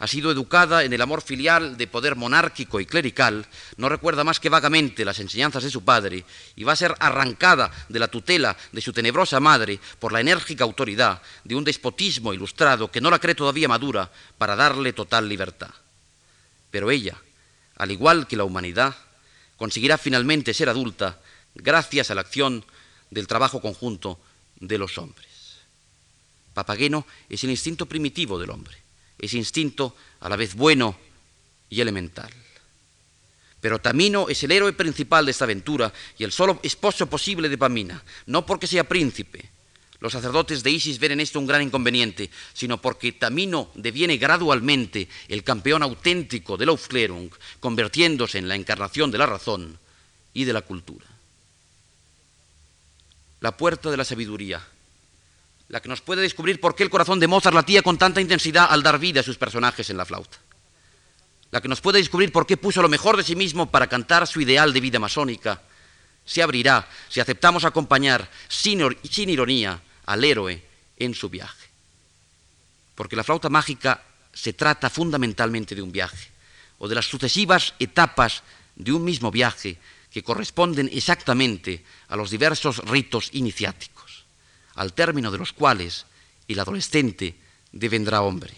Ha 0.00 0.08
sido 0.08 0.32
educada 0.32 0.82
en 0.82 0.92
el 0.92 1.00
amor 1.00 1.22
filial 1.22 1.76
de 1.76 1.86
poder 1.86 2.16
monárquico 2.16 2.80
y 2.80 2.84
clerical, 2.84 3.46
no 3.76 3.88
recuerda 3.88 4.24
más 4.24 4.40
que 4.40 4.48
vagamente 4.48 5.04
las 5.04 5.20
enseñanzas 5.20 5.62
de 5.62 5.70
su 5.70 5.84
padre 5.84 6.24
y 6.56 6.64
va 6.64 6.72
a 6.72 6.76
ser 6.76 6.96
arrancada 6.98 7.70
de 7.88 8.00
la 8.00 8.08
tutela 8.08 8.56
de 8.72 8.80
su 8.80 8.92
tenebrosa 8.92 9.38
madre 9.38 9.78
por 10.00 10.12
la 10.12 10.20
enérgica 10.20 10.64
autoridad 10.64 11.22
de 11.44 11.54
un 11.54 11.62
despotismo 11.62 12.34
ilustrado 12.34 12.90
que 12.90 13.00
no 13.00 13.08
la 13.08 13.20
cree 13.20 13.36
todavía 13.36 13.68
madura 13.68 14.10
para 14.36 14.56
darle 14.56 14.92
total 14.92 15.28
libertad. 15.28 15.70
Pero 16.72 16.90
ella, 16.90 17.16
al 17.76 17.92
igual 17.92 18.26
que 18.26 18.36
la 18.36 18.42
humanidad, 18.42 18.96
conseguirá 19.56 19.96
finalmente 19.96 20.52
ser 20.52 20.68
adulta 20.68 21.20
gracias 21.54 22.10
a 22.10 22.16
la 22.16 22.22
acción 22.22 22.64
del 23.10 23.28
trabajo 23.28 23.60
conjunto 23.60 24.18
de 24.58 24.78
los 24.78 24.98
hombres. 24.98 25.25
Papageno 26.56 27.06
es 27.28 27.44
el 27.44 27.50
instinto 27.50 27.84
primitivo 27.84 28.38
del 28.38 28.48
hombre, 28.48 28.74
es 29.18 29.34
instinto 29.34 29.94
a 30.20 30.28
la 30.30 30.36
vez 30.36 30.54
bueno 30.54 30.96
y 31.68 31.82
elemental. 31.82 32.32
Pero 33.60 33.78
Tamino 33.78 34.30
es 34.30 34.42
el 34.42 34.52
héroe 34.52 34.72
principal 34.72 35.26
de 35.26 35.32
esta 35.32 35.44
aventura 35.44 35.92
y 36.16 36.24
el 36.24 36.32
solo 36.32 36.58
esposo 36.62 37.08
posible 37.08 37.50
de 37.50 37.58
Pamina, 37.58 38.02
no 38.24 38.46
porque 38.46 38.66
sea 38.66 38.88
príncipe. 38.88 39.50
Los 40.00 40.14
sacerdotes 40.14 40.62
de 40.62 40.70
Isis 40.70 40.98
ven 40.98 41.12
en 41.12 41.20
esto 41.20 41.38
un 41.38 41.46
gran 41.46 41.60
inconveniente, 41.60 42.30
sino 42.54 42.80
porque 42.80 43.12
Tamino 43.12 43.70
deviene 43.74 44.16
gradualmente 44.16 45.10
el 45.28 45.44
campeón 45.44 45.82
auténtico 45.82 46.56
de 46.56 46.64
la 46.64 46.72
Aufklärung, 46.72 47.28
convirtiéndose 47.60 48.38
en 48.38 48.48
la 48.48 48.54
encarnación 48.54 49.10
de 49.10 49.18
la 49.18 49.26
razón 49.26 49.78
y 50.32 50.44
de 50.44 50.54
la 50.54 50.62
cultura. 50.62 51.04
La 53.40 53.58
puerta 53.58 53.90
de 53.90 53.98
la 53.98 54.06
sabiduría 54.06 54.66
la 55.68 55.80
que 55.80 55.88
nos 55.88 56.00
puede 56.00 56.22
descubrir 56.22 56.60
por 56.60 56.74
qué 56.74 56.82
el 56.82 56.90
corazón 56.90 57.18
de 57.20 57.26
Mozart 57.26 57.54
latía 57.54 57.82
con 57.82 57.98
tanta 57.98 58.20
intensidad 58.20 58.68
al 58.70 58.82
dar 58.82 58.98
vida 58.98 59.20
a 59.20 59.24
sus 59.24 59.36
personajes 59.36 59.90
en 59.90 59.96
la 59.96 60.04
flauta. 60.04 60.38
La 61.50 61.60
que 61.60 61.68
nos 61.68 61.80
puede 61.80 61.98
descubrir 61.98 62.32
por 62.32 62.46
qué 62.46 62.56
puso 62.56 62.82
lo 62.82 62.88
mejor 62.88 63.16
de 63.16 63.24
sí 63.24 63.36
mismo 63.36 63.70
para 63.70 63.88
cantar 63.88 64.26
su 64.26 64.40
ideal 64.40 64.72
de 64.72 64.80
vida 64.80 64.98
masónica 64.98 65.62
se 66.26 66.42
abrirá 66.42 66.88
si 67.08 67.20
aceptamos 67.20 67.64
acompañar 67.64 68.28
sin, 68.48 68.84
sin 69.08 69.30
ironía 69.30 69.80
al 70.04 70.24
héroe 70.24 70.62
en 70.98 71.14
su 71.14 71.30
viaje. 71.30 71.68
Porque 72.94 73.16
la 73.16 73.24
flauta 73.24 73.48
mágica 73.48 74.02
se 74.32 74.52
trata 74.52 74.90
fundamentalmente 74.90 75.74
de 75.74 75.82
un 75.82 75.92
viaje, 75.92 76.30
o 76.78 76.88
de 76.88 76.94
las 76.94 77.06
sucesivas 77.06 77.74
etapas 77.78 78.42
de 78.74 78.92
un 78.92 79.04
mismo 79.04 79.30
viaje 79.30 79.78
que 80.10 80.22
corresponden 80.22 80.90
exactamente 80.92 81.84
a 82.08 82.16
los 82.16 82.30
diversos 82.30 82.78
ritos 82.78 83.30
iniciáticos, 83.32 83.95
al 84.76 84.92
término 84.92 85.30
de 85.30 85.38
los 85.38 85.52
cuales 85.52 86.06
el 86.46 86.60
adolescente 86.60 87.34
devendrá 87.72 88.22
hombre. 88.22 88.54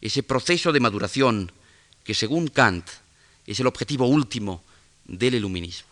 Ese 0.00 0.22
proceso 0.22 0.72
de 0.72 0.80
maduración 0.80 1.52
que, 2.04 2.14
según 2.14 2.48
Kant, 2.48 2.86
es 3.46 3.58
el 3.60 3.66
objetivo 3.66 4.06
último 4.06 4.62
del 5.04 5.34
iluminismo. 5.34 5.90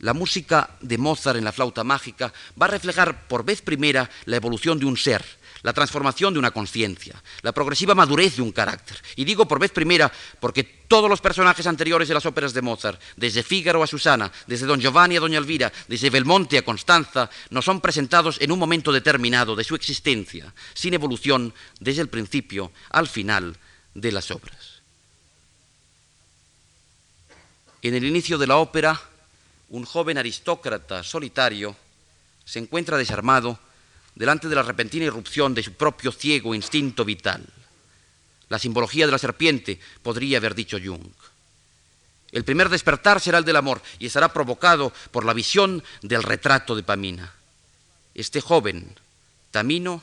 La 0.00 0.14
música 0.14 0.76
de 0.80 0.96
Mozart 0.96 1.36
en 1.36 1.44
la 1.44 1.52
flauta 1.52 1.84
mágica 1.84 2.32
va 2.60 2.66
a 2.66 2.70
reflejar 2.70 3.28
por 3.28 3.44
vez 3.44 3.60
primera 3.60 4.08
la 4.24 4.36
evolución 4.36 4.78
de 4.78 4.86
un 4.86 4.96
ser, 4.96 5.22
la 5.62 5.72
transformación 5.72 6.32
de 6.32 6.38
una 6.38 6.50
conciencia, 6.50 7.22
la 7.42 7.52
progresiva 7.52 7.94
madurez 7.94 8.36
de 8.36 8.42
un 8.42 8.52
carácter. 8.52 8.96
Y 9.16 9.24
digo 9.24 9.46
por 9.46 9.58
vez 9.58 9.70
primera 9.70 10.10
porque 10.40 10.64
todos 10.64 11.08
los 11.08 11.20
personajes 11.20 11.66
anteriores 11.66 12.08
de 12.08 12.14
las 12.14 12.26
óperas 12.26 12.52
de 12.52 12.62
Mozart, 12.62 13.00
desde 13.16 13.42
Fígaro 13.42 13.82
a 13.82 13.86
Susana, 13.86 14.32
desde 14.46 14.66
Don 14.66 14.80
Giovanni 14.80 15.16
a 15.16 15.20
Doña 15.20 15.38
Elvira, 15.38 15.72
desde 15.88 16.10
Belmonte 16.10 16.58
a 16.58 16.64
Constanza, 16.64 17.30
nos 17.50 17.64
son 17.64 17.80
presentados 17.80 18.40
en 18.40 18.52
un 18.52 18.58
momento 18.58 18.92
determinado 18.92 19.54
de 19.54 19.64
su 19.64 19.74
existencia, 19.74 20.52
sin 20.74 20.94
evolución 20.94 21.54
desde 21.78 22.02
el 22.02 22.08
principio 22.08 22.72
al 22.90 23.06
final 23.06 23.56
de 23.94 24.12
las 24.12 24.30
obras. 24.30 24.80
En 27.82 27.94
el 27.94 28.04
inicio 28.04 28.36
de 28.36 28.46
la 28.46 28.56
ópera, 28.58 29.00
un 29.70 29.84
joven 29.84 30.18
aristócrata 30.18 31.02
solitario 31.02 31.76
se 32.44 32.58
encuentra 32.58 32.98
desarmado 32.98 33.58
delante 34.14 34.48
de 34.48 34.54
la 34.54 34.62
repentina 34.62 35.04
irrupción 35.04 35.54
de 35.54 35.62
su 35.62 35.72
propio 35.74 36.12
ciego 36.12 36.54
instinto 36.54 37.04
vital. 37.04 37.46
La 38.48 38.58
simbología 38.58 39.06
de 39.06 39.12
la 39.12 39.18
serpiente, 39.18 39.78
podría 40.02 40.38
haber 40.38 40.54
dicho 40.54 40.78
Jung. 40.82 41.12
El 42.32 42.44
primer 42.44 42.68
despertar 42.68 43.20
será 43.20 43.38
el 43.38 43.44
del 43.44 43.56
amor 43.56 43.82
y 43.98 44.06
estará 44.06 44.32
provocado 44.32 44.92
por 45.10 45.24
la 45.24 45.34
visión 45.34 45.82
del 46.02 46.22
retrato 46.22 46.76
de 46.76 46.82
Pamina. 46.82 47.32
Este 48.14 48.40
joven, 48.40 48.94
Tamino, 49.50 50.02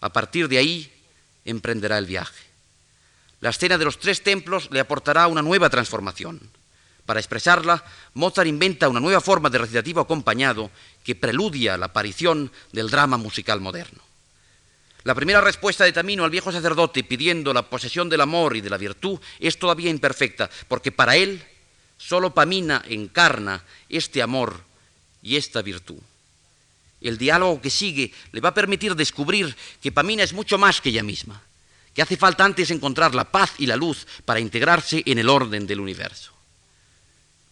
a 0.00 0.12
partir 0.12 0.48
de 0.48 0.58
ahí 0.58 0.92
emprenderá 1.44 1.98
el 1.98 2.06
viaje. 2.06 2.44
La 3.40 3.50
escena 3.50 3.78
de 3.78 3.84
los 3.84 3.98
tres 3.98 4.22
templos 4.22 4.68
le 4.70 4.80
aportará 4.80 5.26
una 5.26 5.42
nueva 5.42 5.70
transformación. 5.70 6.40
Para 7.08 7.20
expresarla, 7.20 7.82
Mozart 8.12 8.46
inventa 8.46 8.86
una 8.86 9.00
nueva 9.00 9.22
forma 9.22 9.48
de 9.48 9.56
recitativo 9.56 10.02
acompañado 10.02 10.70
que 11.02 11.14
preludia 11.14 11.78
la 11.78 11.86
aparición 11.86 12.52
del 12.70 12.90
drama 12.90 13.16
musical 13.16 13.62
moderno. 13.62 14.02
La 15.04 15.14
primera 15.14 15.40
respuesta 15.40 15.84
de 15.84 15.92
Tamino 15.92 16.24
al 16.24 16.30
viejo 16.30 16.52
sacerdote 16.52 17.04
pidiendo 17.04 17.54
la 17.54 17.70
posesión 17.70 18.10
del 18.10 18.20
amor 18.20 18.58
y 18.58 18.60
de 18.60 18.68
la 18.68 18.76
virtud 18.76 19.18
es 19.40 19.58
todavía 19.58 19.88
imperfecta, 19.88 20.50
porque 20.68 20.92
para 20.92 21.16
él 21.16 21.42
solo 21.96 22.34
Pamina 22.34 22.84
encarna 22.86 23.64
este 23.88 24.20
amor 24.20 24.60
y 25.22 25.36
esta 25.36 25.62
virtud. 25.62 26.02
El 27.00 27.16
diálogo 27.16 27.62
que 27.62 27.70
sigue 27.70 28.12
le 28.32 28.42
va 28.42 28.50
a 28.50 28.54
permitir 28.54 28.94
descubrir 28.94 29.56
que 29.80 29.92
Pamina 29.92 30.24
es 30.24 30.34
mucho 30.34 30.58
más 30.58 30.82
que 30.82 30.90
ella 30.90 31.02
misma, 31.02 31.40
que 31.94 32.02
hace 32.02 32.18
falta 32.18 32.44
antes 32.44 32.70
encontrar 32.70 33.14
la 33.14 33.32
paz 33.32 33.54
y 33.56 33.64
la 33.64 33.76
luz 33.76 34.06
para 34.26 34.40
integrarse 34.40 35.02
en 35.06 35.18
el 35.18 35.30
orden 35.30 35.66
del 35.66 35.80
universo. 35.80 36.37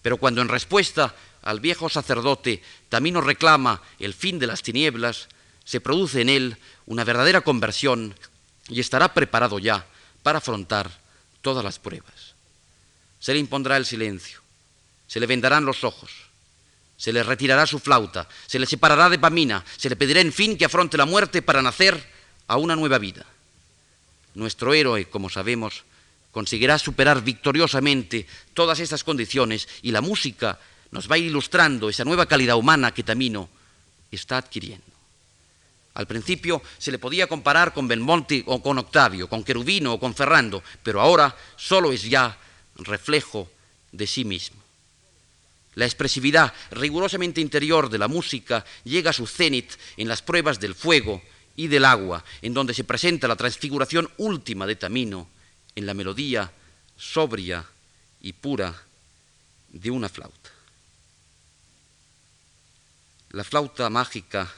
Pero 0.06 0.18
cuando 0.18 0.40
en 0.40 0.48
respuesta 0.48 1.16
al 1.42 1.58
viejo 1.58 1.88
sacerdote 1.88 2.62
Tamino 2.88 3.20
reclama 3.20 3.82
el 3.98 4.14
fin 4.14 4.38
de 4.38 4.46
las 4.46 4.62
tinieblas, 4.62 5.26
se 5.64 5.80
produce 5.80 6.20
en 6.20 6.28
él 6.28 6.56
una 6.86 7.02
verdadera 7.02 7.40
conversión 7.40 8.14
y 8.68 8.78
estará 8.78 9.12
preparado 9.14 9.58
ya 9.58 9.84
para 10.22 10.38
afrontar 10.38 10.92
todas 11.42 11.64
las 11.64 11.80
pruebas. 11.80 12.36
Se 13.18 13.32
le 13.32 13.40
impondrá 13.40 13.76
el 13.76 13.84
silencio, 13.84 14.40
se 15.08 15.18
le 15.18 15.26
vendarán 15.26 15.64
los 15.64 15.82
ojos, 15.82 16.12
se 16.96 17.12
le 17.12 17.24
retirará 17.24 17.66
su 17.66 17.80
flauta, 17.80 18.28
se 18.46 18.60
le 18.60 18.66
separará 18.66 19.08
de 19.08 19.18
Pamina, 19.18 19.64
se 19.76 19.88
le 19.88 19.96
pedirá 19.96 20.20
en 20.20 20.32
fin 20.32 20.56
que 20.56 20.66
afronte 20.66 20.96
la 20.96 21.06
muerte 21.06 21.42
para 21.42 21.62
nacer 21.62 22.00
a 22.46 22.58
una 22.58 22.76
nueva 22.76 22.98
vida. 22.98 23.26
Nuestro 24.36 24.72
héroe, 24.72 25.06
como 25.06 25.30
sabemos, 25.30 25.82
conseguirá 26.36 26.78
superar 26.78 27.24
victoriosamente 27.24 28.26
todas 28.52 28.78
estas 28.80 29.02
condiciones 29.04 29.66
y 29.80 29.90
la 29.90 30.02
música 30.02 30.60
nos 30.90 31.10
va 31.10 31.14
a 31.14 31.18
ilustrando 31.18 31.88
esa 31.88 32.04
nueva 32.04 32.26
calidad 32.26 32.56
humana 32.56 32.92
que 32.92 33.02
Tamino 33.02 33.48
está 34.12 34.36
adquiriendo. 34.36 34.84
Al 35.94 36.06
principio 36.06 36.60
se 36.76 36.92
le 36.92 36.98
podía 36.98 37.26
comparar 37.26 37.72
con 37.72 37.88
Belmonte 37.88 38.44
o 38.44 38.60
con 38.60 38.76
Octavio, 38.76 39.30
con 39.30 39.44
Querubino 39.44 39.94
o 39.94 39.98
con 39.98 40.14
Ferrando, 40.14 40.62
pero 40.82 41.00
ahora 41.00 41.34
solo 41.56 41.90
es 41.90 42.02
ya 42.02 42.36
reflejo 42.76 43.48
de 43.92 44.06
sí 44.06 44.26
mismo. 44.26 44.60
La 45.74 45.86
expresividad 45.86 46.52
rigurosamente 46.70 47.40
interior 47.40 47.88
de 47.88 47.96
la 47.96 48.08
música 48.08 48.62
llega 48.84 49.08
a 49.08 49.14
su 49.14 49.26
cenit 49.26 49.72
en 49.96 50.06
las 50.06 50.20
pruebas 50.20 50.60
del 50.60 50.74
fuego 50.74 51.22
y 51.56 51.68
del 51.68 51.86
agua, 51.86 52.22
en 52.42 52.52
donde 52.52 52.74
se 52.74 52.84
presenta 52.84 53.26
la 53.26 53.36
transfiguración 53.36 54.10
última 54.18 54.66
de 54.66 54.76
Tamino 54.76 55.34
en 55.76 55.86
la 55.86 55.94
melodía 55.94 56.50
sobria 56.96 57.64
y 58.20 58.32
pura 58.32 58.74
de 59.68 59.90
una 59.90 60.08
flauta. 60.08 60.50
La 63.30 63.44
flauta 63.44 63.90
mágica 63.90 64.52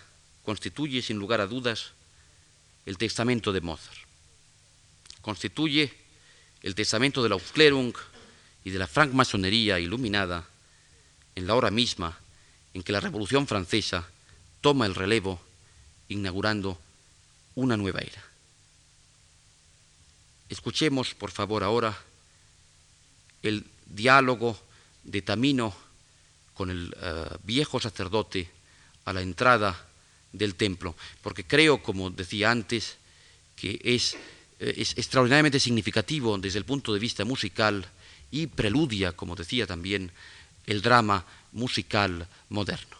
constituye, 0.45 1.03
sin 1.03 1.19
lugar 1.19 1.41
a 1.41 1.47
dudas, 1.47 1.93
el 2.87 2.97
testamento 2.97 3.53
de 3.53 3.61
Mozart. 3.61 3.99
Constituye 5.21 5.93
el 6.63 6.75
testamento 6.75 7.23
de 7.23 7.29
la 7.29 7.35
Aufklärung 7.35 7.93
y 8.65 8.71
de 8.71 8.79
la 8.79 8.87
francmasonería 8.87 9.79
iluminada 9.79 10.47
en 11.35 11.47
la 11.47 11.55
hora 11.55 11.71
misma 11.71 12.19
en 12.75 12.83
que 12.83 12.93
la 12.93 13.01
Revolución 13.01 13.47
Francesa 13.47 14.09
toma 14.61 14.87
el 14.87 14.95
relevo, 14.95 15.41
inaugurando 16.09 16.81
una 17.55 17.77
nueva 17.77 18.01
era. 18.01 18.28
Escuchemos, 20.49 21.15
por 21.15 21.31
favor, 21.31 21.63
ahora 21.63 21.97
el 23.43 23.65
diálogo 23.87 24.59
de 25.05 25.23
Tamino 25.23 25.75
con 26.55 26.71
el 26.71 26.95
eh, 27.01 27.27
viejo 27.45 27.81
sacerdote 27.81 28.51
a 29.05 29.13
la 29.13 29.23
entrada 29.23 29.87
del 30.33 30.55
templo, 30.55 30.95
porque 31.23 31.45
creo, 31.45 31.83
como 31.83 32.11
decía 32.11 32.51
antes, 32.51 32.97
que 33.57 33.81
es, 33.85 34.15
eh, 34.61 34.75
es 34.77 34.99
extraordinariamente 34.99 35.61
significativo 35.61 36.37
desde 36.39 36.59
el 36.59 36.65
punto 36.65 36.93
de 36.93 37.01
vista 37.01 37.25
musical 37.25 37.87
y 38.31 38.47
preludia, 38.49 39.13
como 39.13 39.37
decía 39.37 39.67
también, 39.67 40.11
el 40.67 40.83
drama 40.83 41.25
musical 41.53 42.27
moderno. 42.51 42.98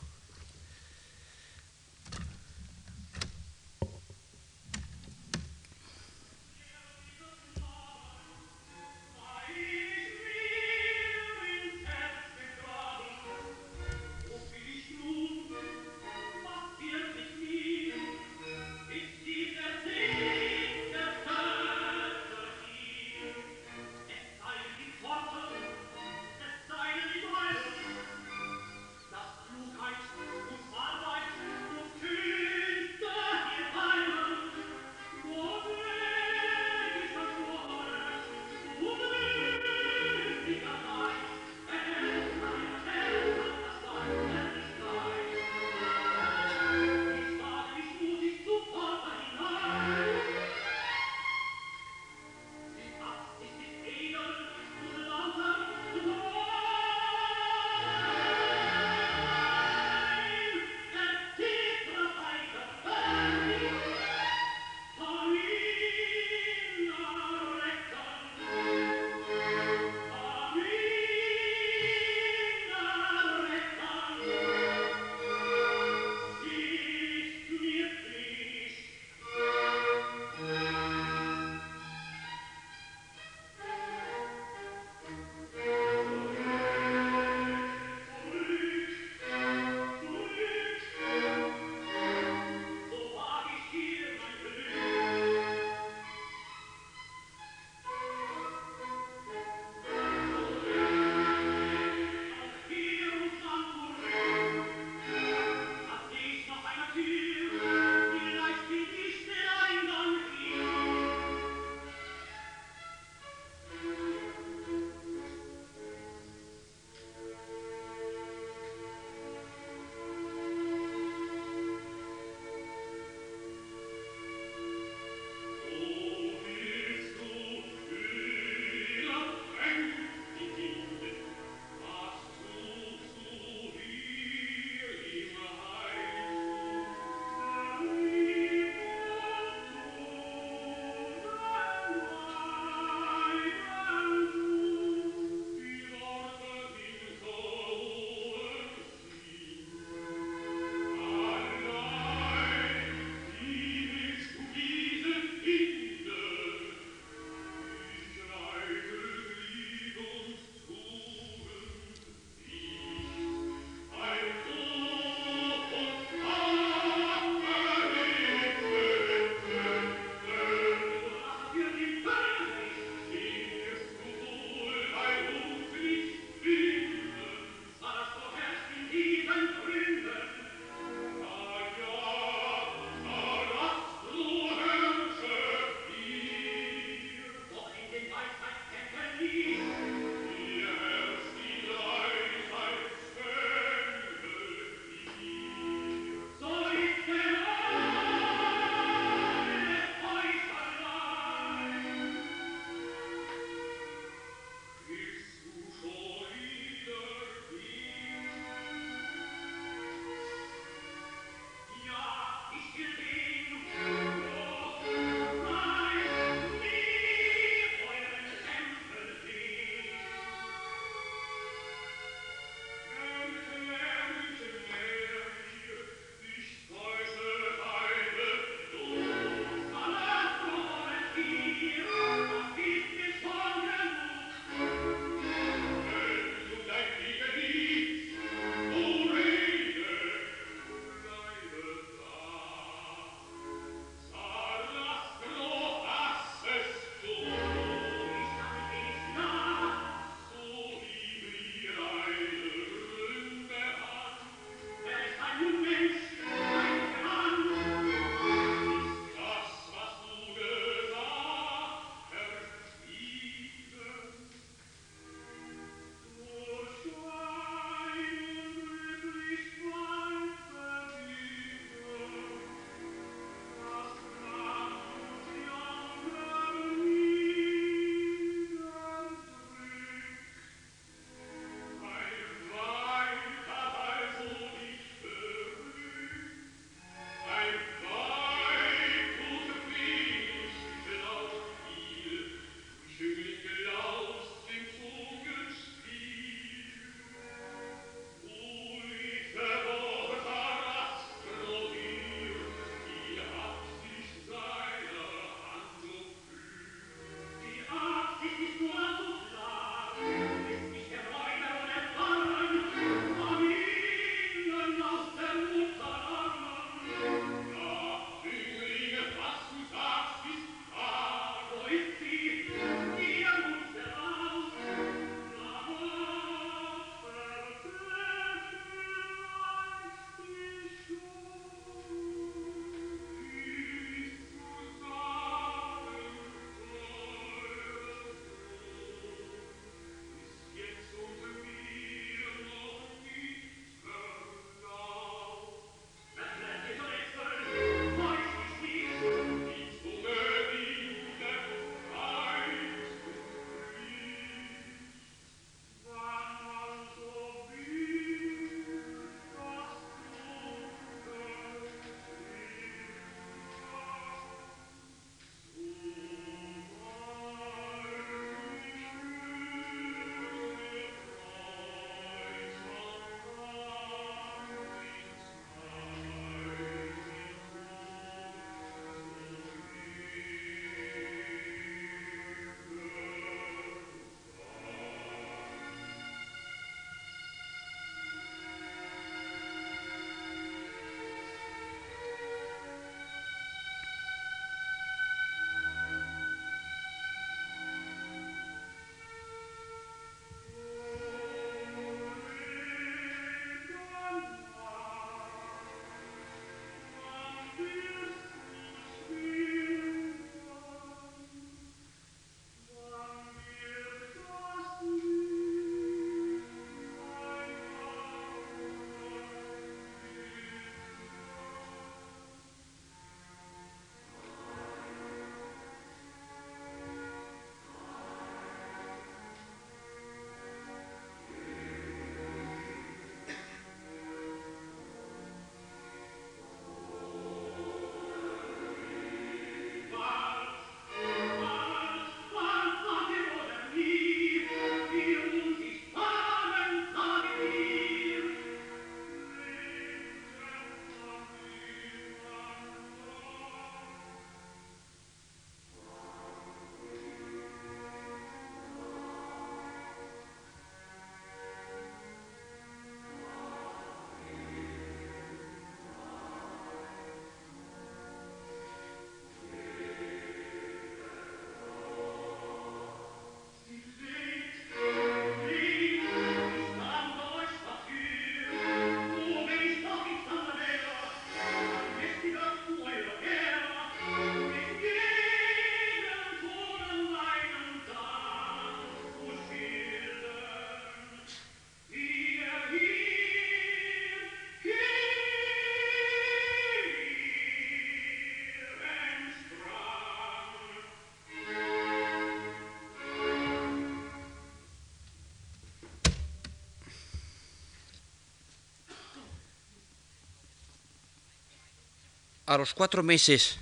A 512.49 512.57
los 512.57 512.73
cuatro 512.73 513.03
meses 513.03 513.59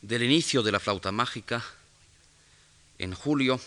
del 0.00 0.22
inicio 0.22 0.62
de 0.62 0.70
la 0.70 0.78
flauta 0.78 1.10
mágica, 1.10 1.64
en 3.00 3.12
julio, 3.14 3.60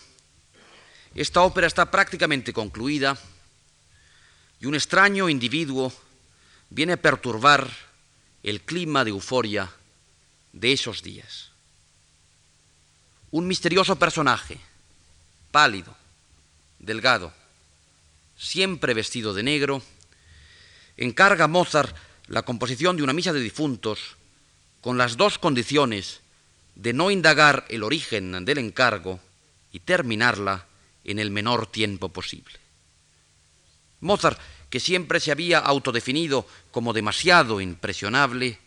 esta 1.14 1.42
ópera 1.42 1.68
está 1.68 1.92
prácticamente 1.92 2.54
concluida 2.54 3.18
y 4.62 4.66
un 4.66 4.76
extraño 4.76 5.28
individuo 5.28 5.92
viene 6.70 6.94
a 6.94 7.02
perturbar 7.02 7.70
el 8.44 8.62
clima 8.62 9.04
de 9.04 9.10
euforia 9.10 9.70
de 10.54 10.72
esos 10.72 11.04
días. 11.04 11.50
Un 13.32 13.46
misterioso 13.46 13.98
personaje, 14.00 14.58
pálido, 15.52 15.94
delgado, 16.80 17.34
siempre 18.38 18.94
vestido 18.94 19.34
de 19.34 19.44
negro, 19.44 19.84
encarga 20.96 21.44
a 21.44 21.50
Mozart 21.50 21.94
la 22.28 22.44
composición 22.44 22.98
de 22.98 23.04
una 23.04 23.14
misa 23.14 23.34
de 23.34 23.40
difuntos 23.40 24.18
con 24.82 24.98
las 24.98 25.18
dos 25.18 25.38
condiciones 25.40 26.22
de 26.76 26.94
no 26.94 27.12
indagar 27.12 27.66
el 27.70 27.84
origen 27.84 28.46
del 28.46 28.58
encargo 28.58 29.20
y 29.72 29.80
terminarla 29.80 30.66
en 31.04 31.20
el 31.20 31.32
menor 31.32 31.68
tiempo 31.68 32.10
posible. 32.10 32.60
Mozart, 34.02 34.40
que 34.70 34.80
siempre 34.80 35.20
se 35.20 35.32
había 35.32 35.60
autodefinido 35.60 36.48
como 36.72 36.94
demasiado 36.94 37.62
impresionable, 37.62 38.60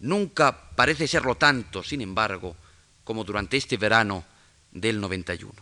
nunca 0.00 0.70
parece 0.74 1.06
serlo 1.06 1.36
tanto, 1.36 1.82
sin 1.82 2.00
embargo, 2.00 2.56
como 3.04 3.24
durante 3.24 3.56
este 3.56 3.76
verano 3.76 4.24
del 4.72 5.00
91. 5.00 5.52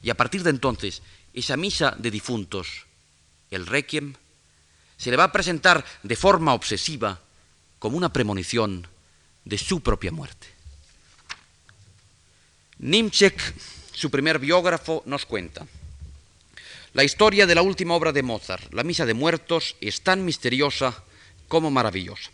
Y 0.00 0.10
a 0.10 0.16
partir 0.16 0.42
de 0.42 0.50
entonces, 0.50 1.02
esa 1.34 1.56
misa 1.56 1.94
de 1.98 2.10
difuntos, 2.10 2.86
el 3.50 3.66
requiem, 3.66 4.14
se 4.98 5.10
le 5.10 5.16
va 5.16 5.24
a 5.24 5.32
presentar 5.32 5.84
de 6.02 6.16
forma 6.16 6.52
obsesiva 6.52 7.20
como 7.78 7.96
una 7.96 8.12
premonición 8.12 8.86
de 9.44 9.56
su 9.56 9.80
propia 9.80 10.12
muerte. 10.12 10.48
Nimchek, 12.78 13.40
su 13.92 14.10
primer 14.10 14.38
biógrafo, 14.38 15.02
nos 15.06 15.24
cuenta. 15.24 15.66
La 16.92 17.04
historia 17.04 17.46
de 17.46 17.54
la 17.54 17.62
última 17.62 17.94
obra 17.94 18.12
de 18.12 18.22
Mozart, 18.22 18.72
La 18.74 18.82
Misa 18.82 19.06
de 19.06 19.14
Muertos, 19.14 19.76
es 19.80 20.02
tan 20.02 20.24
misteriosa 20.24 21.04
como 21.46 21.70
maravillosa. 21.70 22.30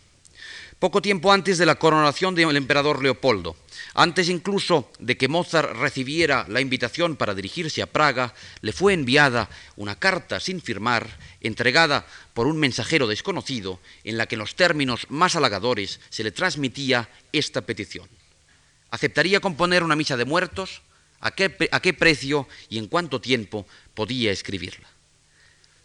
Poco 0.79 1.01
tiempo 1.01 1.31
antes 1.31 1.57
de 1.57 1.65
la 1.65 1.75
coronación 1.75 2.35
del 2.35 2.57
emperador 2.57 3.01
Leopoldo, 3.01 3.55
antes 3.93 4.27
incluso 4.27 4.91
de 4.99 5.15
que 5.15 5.29
Mozart 5.29 5.71
recibiera 5.77 6.45
la 6.49 6.59
invitación 6.59 7.15
para 7.15 7.33
dirigirse 7.33 7.81
a 7.81 7.87
Praga, 7.87 8.33
le 8.59 8.73
fue 8.73 8.93
enviada 8.93 9.49
una 9.77 9.97
carta 9.97 10.41
sin 10.41 10.61
firmar, 10.61 11.17
entregada 11.39 12.05
por 12.33 12.45
un 12.47 12.57
mensajero 12.57 13.07
desconocido, 13.07 13.79
en 14.03 14.17
la 14.17 14.25
que 14.25 14.35
en 14.35 14.39
los 14.39 14.55
términos 14.55 15.07
más 15.09 15.37
halagadores 15.37 16.01
se 16.09 16.25
le 16.25 16.31
transmitía 16.31 17.07
esta 17.31 17.61
petición. 17.61 18.09
¿Aceptaría 18.91 19.39
componer 19.39 19.81
una 19.81 19.95
misa 19.95 20.17
de 20.17 20.25
muertos? 20.25 20.81
¿A 21.21 21.31
qué, 21.31 21.69
a 21.71 21.79
qué 21.79 21.93
precio 21.93 22.49
y 22.69 22.79
en 22.79 22.87
cuánto 22.87 23.21
tiempo 23.21 23.65
podía 23.93 24.33
escribirla? 24.33 24.89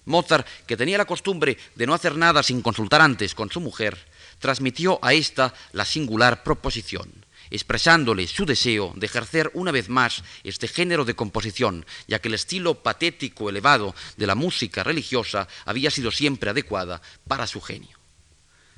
Mozart, 0.04 0.46
que 0.66 0.76
tenía 0.76 0.98
la 0.98 1.04
costumbre 1.04 1.56
de 1.76 1.86
no 1.86 1.94
hacer 1.94 2.16
nada 2.16 2.42
sin 2.42 2.60
consultar 2.60 3.00
antes 3.00 3.36
con 3.36 3.50
su 3.50 3.60
mujer, 3.60 3.96
transmitió 4.40 4.98
a 5.02 5.14
ésta 5.14 5.54
la 5.72 5.84
singular 5.84 6.42
proposición 6.42 7.20
expresándole 7.50 8.26
su 8.26 8.46
deseo 8.46 8.92
de 8.94 9.06
ejercer 9.06 9.50
una 9.54 9.72
vez 9.72 9.88
más 9.88 10.22
este 10.44 10.68
género 10.68 11.04
de 11.04 11.14
composición, 11.14 11.84
ya 12.06 12.20
que 12.20 12.28
el 12.28 12.34
estilo 12.34 12.82
patético 12.82 13.50
elevado 13.50 13.94
de 14.16 14.26
la 14.26 14.36
música 14.36 14.84
religiosa 14.84 15.48
había 15.64 15.90
sido 15.90 16.10
siempre 16.10 16.50
adecuada 16.50 17.02
para 17.26 17.46
su 17.46 17.60
genio. 17.60 17.98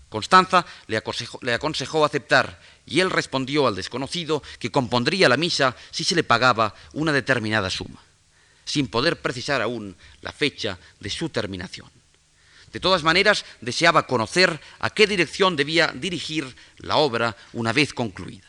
Constanza 0.08 0.66
le 0.88 0.98
aconsejó, 1.54 2.04
aceptar 2.04 2.60
y 2.84 3.00
él 3.00 3.10
respondió 3.10 3.66
al 3.66 3.76
desconocido 3.76 4.42
que 4.58 4.70
compondría 4.70 5.28
la 5.28 5.38
misa 5.38 5.74
si 5.90 6.04
se 6.04 6.14
le 6.14 6.24
pagaba 6.24 6.74
una 6.92 7.12
determinada 7.12 7.70
suma, 7.70 8.02
sin 8.64 8.88
poder 8.88 9.22
precisar 9.22 9.62
aún 9.62 9.96
la 10.20 10.32
fecha 10.32 10.78
de 11.00 11.08
su 11.08 11.30
terminación. 11.30 12.01
De 12.72 12.80
todas 12.80 13.02
maneras, 13.02 13.44
deseaba 13.60 14.06
conocer 14.06 14.58
a 14.78 14.90
qué 14.90 15.06
dirección 15.06 15.56
debía 15.56 15.92
dirigir 15.94 16.56
la 16.78 16.96
obra 16.96 17.36
una 17.52 17.72
vez 17.72 17.92
concluida. 17.92 18.46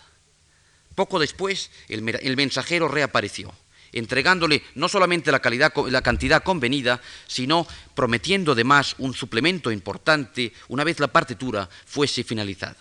Poco 0.95 1.19
después, 1.19 1.71
el, 1.89 2.01
mensajero 2.37 2.87
reapareció, 2.87 3.53
entregándole 3.91 4.63
no 4.75 4.87
solamente 4.87 5.31
la, 5.31 5.41
la 5.89 6.01
cantidad 6.01 6.43
convenida, 6.43 7.01
sino 7.27 7.67
prometiendo 7.95 8.53
además 8.53 8.95
un 8.99 9.13
suplemento 9.13 9.71
importante 9.71 10.53
una 10.69 10.83
vez 10.83 10.99
la 10.99 11.11
partitura 11.11 11.69
fuese 11.85 12.23
finalizada. 12.23 12.77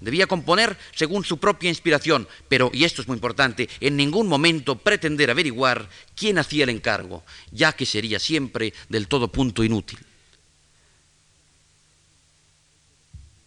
Debía 0.00 0.26
componer 0.26 0.76
según 0.94 1.24
su 1.24 1.38
propia 1.38 1.70
inspiración, 1.70 2.28
pero, 2.48 2.70
y 2.74 2.84
esto 2.84 3.00
es 3.00 3.08
muy 3.08 3.14
importante, 3.14 3.70
en 3.80 3.96
ningún 3.96 4.26
momento 4.26 4.76
pretender 4.76 5.30
averiguar 5.30 5.88
quién 6.14 6.36
hacía 6.38 6.64
el 6.64 6.70
encargo, 6.70 7.24
ya 7.52 7.72
que 7.72 7.86
sería 7.86 8.18
siempre 8.18 8.74
del 8.90 9.08
todo 9.08 9.28
punto 9.28 9.64
inútil. 9.64 9.98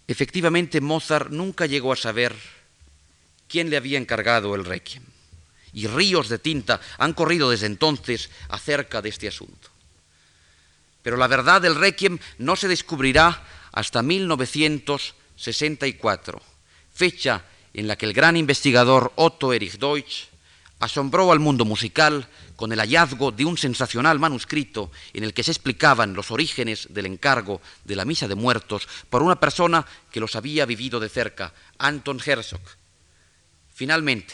Efectivamente, 0.07 0.79
Mozart 0.79 1.31
nunca 1.31 1.65
llegó 1.65 1.91
a 1.91 1.97
saber 1.97 2.33
quién 3.47 3.69
le 3.69 3.77
había 3.77 3.97
encargado 3.97 4.53
el 4.55 4.65
requiem. 4.65 5.03
Y 5.73 5.87
ríos 5.87 6.29
de 6.29 6.37
tinta 6.39 6.79
han 6.97 7.13
corrido 7.13 7.49
desde 7.49 7.65
entonces 7.67 8.29
acerca 8.49 9.01
de 9.01 9.09
este 9.09 9.27
asunto. 9.27 9.69
Pero 11.03 11.17
la 11.17 11.27
verdad 11.27 11.61
del 11.61 11.75
requiem 11.75 12.19
no 12.37 12.55
se 12.55 12.69
descubrirá 12.69 13.45
hasta 13.73 14.01
1964, 14.01 16.41
fecha 16.93 17.43
en 17.73 17.87
la 17.87 17.95
que 17.95 18.05
el 18.05 18.13
gran 18.13 18.37
investigador 18.37 19.11
Otto 19.15 19.53
Erich 19.53 19.77
Deutsch 19.77 20.29
asombró 20.79 21.31
al 21.31 21.39
mundo 21.39 21.65
musical 21.65 22.27
con 22.55 22.71
el 22.71 22.79
hallazgo 22.79 23.31
de 23.31 23.45
un 23.45 23.57
sensacional 23.57 24.19
manuscrito 24.19 24.91
en 25.13 25.23
el 25.23 25.33
que 25.33 25.43
se 25.43 25.51
explicaban 25.51 26.13
los 26.13 26.31
orígenes 26.31 26.87
del 26.91 27.05
encargo 27.05 27.61
de 27.85 27.95
la 27.95 28.05
misa 28.05 28.27
de 28.27 28.35
muertos 28.35 28.87
por 29.09 29.23
una 29.23 29.39
persona 29.39 29.85
que 30.11 30.19
los 30.19 30.35
había 30.35 30.65
vivido 30.65 30.99
de 30.99 31.09
cerca, 31.09 31.53
Anton 31.77 32.19
Herzog, 32.25 32.61
Finalmente, 33.77 34.33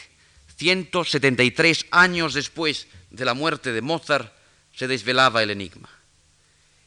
173 0.56 1.84
años 1.90 2.32
después 2.32 2.86
de 3.10 3.26
la 3.26 3.34
muerte 3.34 3.72
de 3.72 3.82
Mozart, 3.82 4.32
se 4.74 4.88
desvelaba 4.88 5.42
el 5.42 5.50
enigma. 5.50 5.90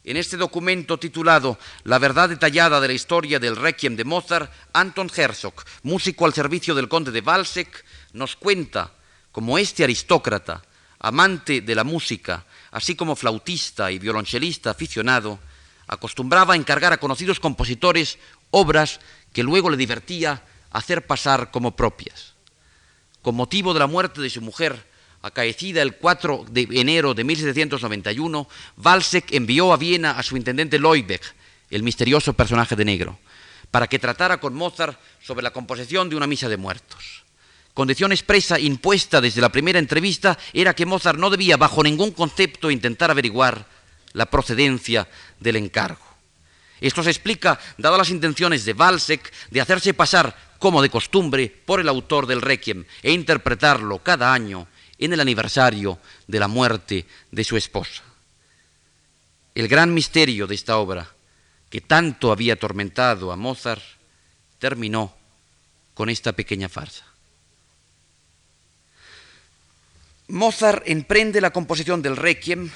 En 0.03 0.17
este 0.17 0.37
documento 0.37 0.97
titulado 0.97 1.59
La 1.83 1.99
verdad 1.99 2.29
detallada 2.29 2.81
de 2.81 2.87
la 2.87 2.95
historia 2.95 3.37
del 3.37 3.57
Requiem 3.57 3.95
de 3.95 4.05
Mozart, 4.05 4.51
Anton 4.73 5.11
Herzog, 5.15 5.53
músico 5.83 6.25
al 6.25 6.33
servicio 6.33 6.73
del 6.73 6.89
conde 6.89 7.11
de 7.11 7.21
Walsek, 7.21 7.85
nos 8.13 8.35
cuenta 8.35 8.96
cómo 9.37 9.59
este 9.59 9.83
aristócrata, 9.83 10.63
amante 10.97 11.61
de 11.61 11.75
la 11.75 11.83
música, 11.83 12.47
así 12.71 12.95
como 12.95 13.15
flautista 13.15 13.91
y 13.91 13.99
violonchelista 13.99 14.71
aficionado, 14.71 15.37
acostumbraba 15.85 16.55
a 16.55 16.57
encargar 16.57 16.91
a 16.91 16.97
conocidos 16.97 17.39
compositores 17.39 18.17
obras 18.49 18.99
que 19.33 19.43
luego 19.43 19.69
le 19.69 19.77
divertía 19.77 20.41
hacer 20.71 21.05
pasar 21.05 21.51
como 21.51 21.75
propias 21.75 22.33
con 23.21 23.35
motivo 23.35 23.75
de 23.75 23.79
la 23.79 23.85
muerte 23.85 24.21
de 24.21 24.29
su 24.31 24.41
mujer, 24.41 24.87
acaecida 25.21 25.83
el 25.83 25.97
4 25.97 26.45
de 26.49 26.67
enero 26.71 27.13
de 27.13 27.23
1791, 27.23 28.47
Walsek 28.83 29.33
envió 29.33 29.71
a 29.71 29.77
Viena 29.77 30.17
a 30.17 30.23
su 30.23 30.35
intendente 30.35 30.79
Leubeck, 30.79 31.21
el 31.69 31.83
misterioso 31.83 32.33
personaje 32.33 32.75
de 32.75 32.85
negro, 32.85 33.19
para 33.69 33.85
que 33.85 33.99
tratara 33.99 34.39
con 34.39 34.55
Mozart 34.55 34.99
sobre 35.21 35.43
la 35.43 35.51
composición 35.51 36.09
de 36.09 36.15
una 36.15 36.25
misa 36.25 36.49
de 36.49 36.57
muertos. 36.57 37.26
Condición 37.77 38.11
expresa 38.11 38.57
impuesta 38.57 39.21
desde 39.21 39.39
la 39.39 39.51
primera 39.51 39.77
entrevista 39.77 40.35
era 40.51 40.73
que 40.73 40.87
Mozart 40.87 41.19
no 41.19 41.29
debía 41.29 41.57
bajo 41.57 41.83
ningún 41.83 42.09
concepto 42.09 42.71
intentar 42.71 43.11
averiguar 43.11 43.67
la 44.13 44.25
procedencia 44.25 45.07
del 45.39 45.57
encargo. 45.57 46.03
Esto 46.81 47.03
se 47.03 47.11
explica, 47.11 47.59
dadas 47.77 47.99
las 47.99 48.09
intenciones 48.09 48.65
de 48.65 48.73
Walsek 48.73 49.31
de 49.51 49.61
hacerse 49.61 49.93
pasar 49.93 50.35
como 50.57 50.81
de 50.81 50.89
costumbre, 50.89 51.49
por 51.67 51.79
el 51.79 51.87
autor 51.87 52.25
del 52.25 52.41
Requiem 52.41 52.83
e 53.03 53.11
interpretarlo 53.11 53.99
cada 53.99 54.33
año 54.33 54.67
en 54.97 55.13
el 55.13 55.19
aniversario 55.19 55.99
de 56.25 56.39
la 56.39 56.47
muerte 56.47 57.05
de 57.29 57.43
su 57.43 57.57
esposa. 57.57 58.01
El 59.53 59.67
gran 59.67 59.93
misterio 59.93 60.47
de 60.47 60.55
esta 60.55 60.77
obra, 60.77 61.07
que 61.69 61.81
tanto 61.81 62.31
había 62.31 62.53
atormentado 62.53 63.31
a 63.31 63.35
Mozart, 63.35 63.83
terminó 64.57 65.15
con 65.93 66.09
esta 66.09 66.31
pequeña 66.31 66.69
farsa. 66.69 67.06
Mozart 70.27 70.83
emprende 70.87 71.39
la 71.39 71.51
composición 71.51 72.01
del 72.01 72.17
Requiem 72.17 72.69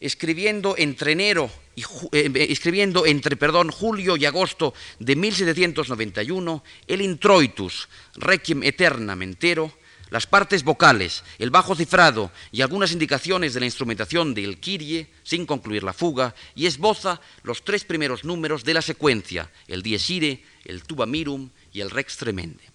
escribiendo 0.00 0.74
entre 0.78 1.12
enero 1.12 1.50
y 1.76 1.82
eh, 1.82 2.30
eh, 2.34 2.46
escribiendo 2.50 3.06
entre 3.06 3.36
perdón, 3.36 3.70
julio 3.70 4.16
y 4.16 4.24
agosto 4.24 4.74
de 4.98 5.16
1791 5.16 6.64
el 6.86 7.00
Introitus, 7.00 7.88
Requiem 8.14 8.62
Eternam 8.62 9.22
entero, 9.22 9.72
las 10.10 10.26
partes 10.26 10.62
vocales, 10.62 11.24
el 11.38 11.50
bajo 11.50 11.74
cifrado 11.74 12.30
y 12.52 12.62
algunas 12.62 12.92
indicaciones 12.92 13.52
de 13.52 13.60
la 13.60 13.66
instrumentación 13.66 14.34
del 14.34 14.60
Kyrie, 14.60 15.08
sin 15.24 15.46
concluir 15.46 15.82
la 15.82 15.92
fuga, 15.92 16.34
y 16.54 16.66
esboza 16.66 17.20
los 17.42 17.64
tres 17.64 17.84
primeros 17.84 18.24
números 18.24 18.62
de 18.64 18.74
la 18.74 18.82
secuencia, 18.82 19.50
el 19.66 19.82
Dies 19.82 20.08
Irae, 20.10 20.44
el 20.64 20.84
Tuba 20.84 21.06
Mirum 21.06 21.50
y 21.72 21.80
el 21.80 21.90
Rex 21.90 22.18
Tremende. 22.18 22.73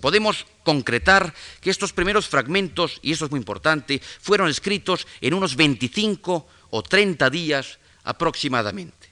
Podemos 0.00 0.46
concretar 0.62 1.34
que 1.60 1.70
estos 1.70 1.92
primeros 1.92 2.28
fragmentos, 2.28 2.98
y 3.02 3.12
eso 3.12 3.24
es 3.24 3.30
muy 3.30 3.38
importante, 3.38 4.00
fueron 4.20 4.48
escritos 4.48 5.06
en 5.20 5.34
unos 5.34 5.56
25 5.56 6.46
o 6.70 6.82
30 6.82 7.30
días 7.30 7.78
aproximadamente. 8.04 9.08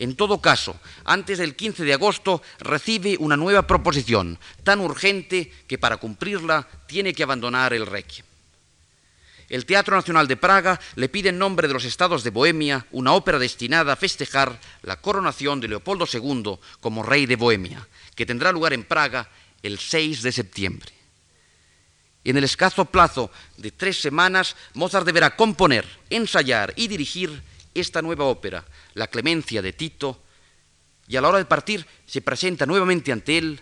En 0.00 0.16
todo 0.16 0.40
caso, 0.40 0.80
antes 1.04 1.36
del 1.38 1.54
15 1.54 1.84
de 1.84 1.92
agosto 1.92 2.40
recibe 2.58 3.16
una 3.20 3.36
nueva 3.36 3.66
proposición, 3.66 4.38
tan 4.64 4.80
urgente 4.80 5.52
que 5.66 5.76
para 5.76 5.98
cumplirla 5.98 6.66
tiene 6.86 7.12
que 7.12 7.22
abandonar 7.22 7.74
el 7.74 7.86
Requiem. 7.86 8.24
El 9.50 9.66
Teatro 9.66 9.96
Nacional 9.96 10.28
de 10.28 10.38
Praga 10.38 10.80
le 10.94 11.08
pide 11.10 11.30
en 11.30 11.38
nombre 11.38 11.68
de 11.68 11.74
los 11.74 11.84
estados 11.84 12.22
de 12.22 12.30
Bohemia 12.30 12.86
una 12.92 13.12
ópera 13.12 13.38
destinada 13.38 13.92
a 13.92 13.96
festejar 13.96 14.58
la 14.82 15.02
coronación 15.02 15.60
de 15.60 15.68
Leopoldo 15.68 16.06
II 16.10 16.58
como 16.80 17.02
rey 17.02 17.26
de 17.26 17.36
Bohemia, 17.36 17.86
que 18.14 18.24
tendrá 18.24 18.52
lugar 18.52 18.72
en 18.72 18.84
Praga 18.84 19.28
el 19.62 19.78
6 19.78 20.22
de 20.22 20.32
septiembre. 20.32 20.92
En 22.24 22.36
el 22.36 22.44
escaso 22.44 22.84
plazo 22.84 23.30
de 23.56 23.70
tres 23.70 24.00
semanas, 24.00 24.56
Mozart 24.74 25.06
deberá 25.06 25.36
componer, 25.36 25.86
ensayar 26.10 26.74
y 26.76 26.88
dirigir 26.88 27.42
esta 27.74 28.02
nueva 28.02 28.24
ópera, 28.24 28.64
La 28.94 29.06
Clemencia 29.06 29.62
de 29.62 29.72
Tito, 29.72 30.20
y 31.08 31.16
a 31.16 31.20
la 31.20 31.28
hora 31.28 31.38
de 31.38 31.46
partir 31.46 31.86
se 32.06 32.20
presenta 32.20 32.66
nuevamente 32.66 33.10
ante 33.10 33.38
él 33.38 33.60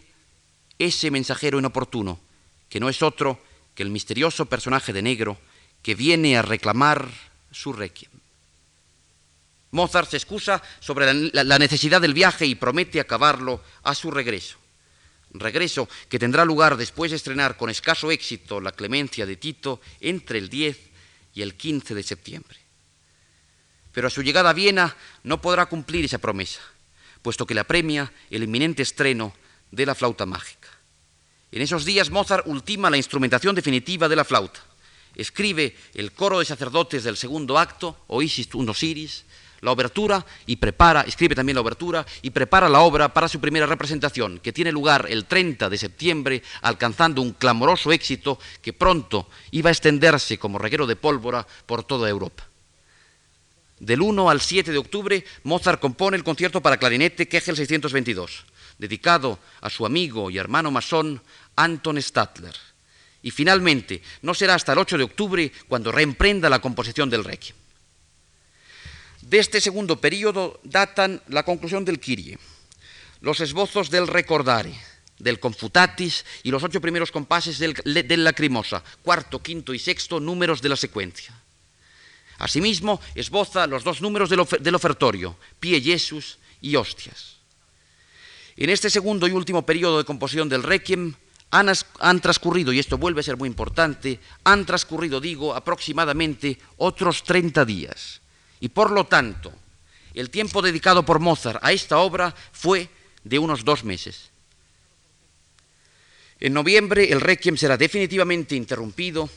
ese 0.78 1.10
mensajero 1.10 1.58
inoportuno, 1.58 2.20
que 2.68 2.80
no 2.80 2.88
es 2.88 3.02
otro 3.02 3.40
que 3.74 3.82
el 3.82 3.90
misterioso 3.90 4.46
personaje 4.46 4.92
de 4.92 5.02
negro 5.02 5.38
que 5.82 5.94
viene 5.94 6.36
a 6.36 6.42
reclamar 6.42 7.08
su 7.52 7.72
requiem. 7.72 8.10
Mozart 9.70 10.10
se 10.10 10.16
excusa 10.16 10.62
sobre 10.80 11.30
la 11.32 11.58
necesidad 11.58 12.00
del 12.00 12.14
viaje 12.14 12.46
y 12.46 12.54
promete 12.54 13.00
acabarlo 13.00 13.62
a 13.82 13.94
su 13.94 14.10
regreso 14.10 14.58
regreso 15.34 15.88
que 16.08 16.18
tendrá 16.18 16.44
lugar 16.44 16.76
después 16.76 17.10
de 17.10 17.16
estrenar 17.16 17.56
con 17.56 17.70
escaso 17.70 18.10
éxito 18.10 18.60
la 18.60 18.72
clemencia 18.72 19.26
de 19.26 19.36
Tito 19.36 19.80
entre 20.00 20.38
el 20.38 20.48
10 20.48 20.78
y 21.34 21.42
el 21.42 21.54
15 21.54 21.94
de 21.94 22.02
septiembre. 22.02 22.58
Pero 23.92 24.08
a 24.08 24.10
su 24.10 24.22
llegada 24.22 24.50
a 24.50 24.54
Viena 24.54 24.96
no 25.24 25.40
podrá 25.40 25.66
cumplir 25.66 26.04
esa 26.04 26.18
promesa, 26.18 26.60
puesto 27.22 27.46
que 27.46 27.54
le 27.54 27.60
apremia 27.60 28.12
el 28.30 28.42
inminente 28.42 28.82
estreno 28.82 29.34
de 29.70 29.86
la 29.86 29.94
flauta 29.94 30.26
mágica. 30.26 30.68
En 31.50 31.62
esos 31.62 31.84
días 31.84 32.10
Mozart 32.10 32.46
ultima 32.46 32.90
la 32.90 32.96
instrumentación 32.96 33.54
definitiva 33.54 34.08
de 34.08 34.16
la 34.16 34.24
flauta. 34.24 34.60
Escribe 35.14 35.76
el 35.94 36.12
coro 36.12 36.38
de 36.38 36.44
sacerdotes 36.44 37.04
del 37.04 37.16
segundo 37.16 37.58
acto, 37.58 37.96
Oisis 38.06 38.48
Osiris, 38.52 39.24
la 39.60 39.72
obertura 39.72 40.24
y 40.46 40.56
prepara, 40.56 41.02
escribe 41.02 41.34
también 41.34 41.56
la 41.56 41.62
obertura 41.62 42.06
y 42.22 42.30
prepara 42.30 42.68
la 42.68 42.80
obra 42.80 43.12
para 43.12 43.28
su 43.28 43.40
primera 43.40 43.66
representación, 43.66 44.38
que 44.38 44.52
tiene 44.52 44.72
lugar 44.72 45.06
el 45.08 45.26
30 45.26 45.68
de 45.68 45.78
septiembre, 45.78 46.42
alcanzando 46.62 47.22
un 47.22 47.32
clamoroso 47.32 47.92
éxito 47.92 48.38
que 48.62 48.72
pronto 48.72 49.28
iba 49.50 49.70
a 49.70 49.72
extenderse 49.72 50.38
como 50.38 50.58
reguero 50.58 50.86
de 50.86 50.96
pólvora 50.96 51.46
por 51.66 51.84
toda 51.84 52.08
Europa. 52.08 52.46
Del 53.80 54.02
1 54.02 54.30
al 54.30 54.40
7 54.40 54.72
de 54.72 54.78
octubre, 54.78 55.24
Mozart 55.44 55.80
compone 55.80 56.16
el 56.16 56.24
concierto 56.24 56.60
para 56.60 56.78
clarinete 56.78 57.28
Kegel 57.28 57.56
622, 57.56 58.44
dedicado 58.76 59.38
a 59.60 59.70
su 59.70 59.86
amigo 59.86 60.30
y 60.30 60.38
hermano 60.38 60.70
masón 60.70 61.22
Anton 61.54 62.00
Stadler. 62.02 62.54
Y 63.22 63.30
finalmente, 63.30 64.02
no 64.22 64.34
será 64.34 64.54
hasta 64.54 64.72
el 64.72 64.78
8 64.78 64.98
de 64.98 65.04
octubre 65.04 65.52
cuando 65.68 65.92
reemprenda 65.92 66.48
la 66.48 66.60
composición 66.60 67.10
del 67.10 67.24
Requiem. 67.24 67.56
De 69.28 69.38
este 69.38 69.60
segundo 69.60 70.00
periodo 70.00 70.56
datan 70.64 71.20
la 71.28 71.44
conclusión 71.44 71.84
del 71.84 72.00
Kyrie, 72.00 72.40
los 73.20 73.40
esbozos 73.40 73.90
del 73.90 74.08
Recordare, 74.08 74.72
del 75.18 75.38
Confutatis 75.38 76.24
y 76.42 76.50
los 76.50 76.64
ocho 76.64 76.80
primeros 76.80 77.12
compases 77.12 77.58
del, 77.58 78.24
Lacrimosa, 78.24 78.82
cuarto, 79.02 79.42
quinto 79.42 79.74
y 79.74 79.78
sexto 79.78 80.18
números 80.18 80.62
de 80.62 80.70
la 80.70 80.76
secuencia. 80.76 81.36
Asimismo, 82.38 83.02
esboza 83.14 83.66
los 83.66 83.84
dos 83.84 84.00
números 84.00 84.30
del, 84.30 84.74
ofertorio, 84.74 85.36
Pie 85.60 85.82
Jesus 85.82 86.38
y 86.62 86.76
Hostias. 86.76 87.36
En 88.56 88.70
este 88.70 88.88
segundo 88.88 89.28
y 89.28 89.32
último 89.32 89.66
periodo 89.66 89.98
de 89.98 90.04
composición 90.04 90.48
del 90.48 90.62
Requiem 90.62 91.12
han, 91.50 91.70
han, 91.98 92.20
transcurrido, 92.22 92.72
y 92.72 92.78
esto 92.78 92.96
vuelve 92.96 93.20
a 93.20 93.24
ser 93.24 93.36
muy 93.36 93.50
importante, 93.50 94.20
han 94.44 94.64
transcurrido, 94.64 95.20
digo, 95.20 95.54
aproximadamente 95.54 96.58
otros 96.78 97.24
30 97.24 97.66
días. 97.66 98.22
Y 98.60 98.68
por 98.68 98.90
lo 98.90 99.04
tanto, 99.06 99.52
el 100.14 100.30
tiempo 100.30 100.62
dedicado 100.62 101.04
por 101.04 101.20
Mozart 101.20 101.60
a 101.62 101.72
esta 101.72 101.98
obra 101.98 102.34
fue 102.52 102.88
de 103.22 103.38
unos 103.38 103.64
dos 103.64 103.84
meses. 103.84 104.30
En 106.40 106.52
noviembre 106.52 107.12
el 107.12 107.20
requiem 107.20 107.56
será 107.56 107.76
definitivamente 107.76 108.56
interrumpido 108.56 109.28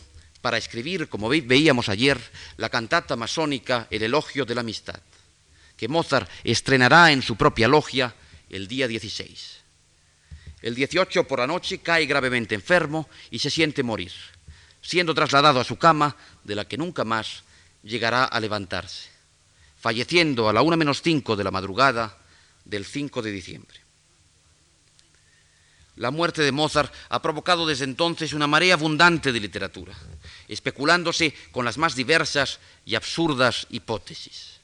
para 0.42 0.58
escribir, 0.58 1.08
como 1.08 1.30
veíamos 1.30 1.90
ayer, 1.90 2.20
la 2.58 2.70
cantata 2.70 3.16
masónica 3.16 3.88
El 3.92 4.04
elogio 4.04 4.46
de 4.46 4.56
la 4.56 4.62
amistad, 4.62 5.00
que 5.78 5.88
Mozart 5.88 6.30
estrenará 6.44 7.12
en 7.12 7.22
su 7.22 7.36
propia 7.36 7.68
logia 7.68 8.16
el 8.50 8.68
día 8.68 8.88
16. 8.88 9.62
El 10.64 10.76
18 10.76 11.28
por 11.28 11.40
la 11.40 11.48
noche 11.48 11.80
cae 11.80 12.06
gravemente 12.06 12.56
enfermo 12.56 13.08
y 13.30 13.40
se 13.40 13.50
siente 13.50 13.84
morir, 13.84 14.12
siendo 14.82 15.14
trasladado 15.14 15.60
a 15.60 15.64
su 15.64 15.78
cama, 15.78 16.16
de 16.44 16.56
la 16.56 16.66
que 16.66 16.78
nunca 16.78 17.04
más 17.04 17.44
llegará 17.84 18.26
a 18.26 18.40
levantarse 18.40 19.11
falleciendo 19.82 20.48
a 20.48 20.54
la 20.54 20.62
una 20.62 20.78
menos 20.78 21.02
cinco 21.02 21.36
de 21.36 21.44
la 21.44 21.52
madrugada 21.52 22.18
del 22.64 22.86
5 22.86 23.22
de 23.22 23.32
diciembre. 23.32 23.80
La 25.98 26.12
muerte 26.12 26.42
de 26.42 26.52
Mozart 26.52 26.94
ha 27.10 27.22
provocado 27.22 27.68
desde 27.68 27.86
entonces 27.86 28.34
una 28.34 28.48
marea 28.48 28.76
abundante 28.76 29.32
de 29.32 29.40
literatura, 29.40 29.94
especulándose 30.48 31.34
con 31.52 31.66
las 31.66 31.78
más 31.78 31.96
diversas 31.96 32.60
y 32.86 32.96
absurdas 32.96 33.68
hipótesis. 33.70 34.62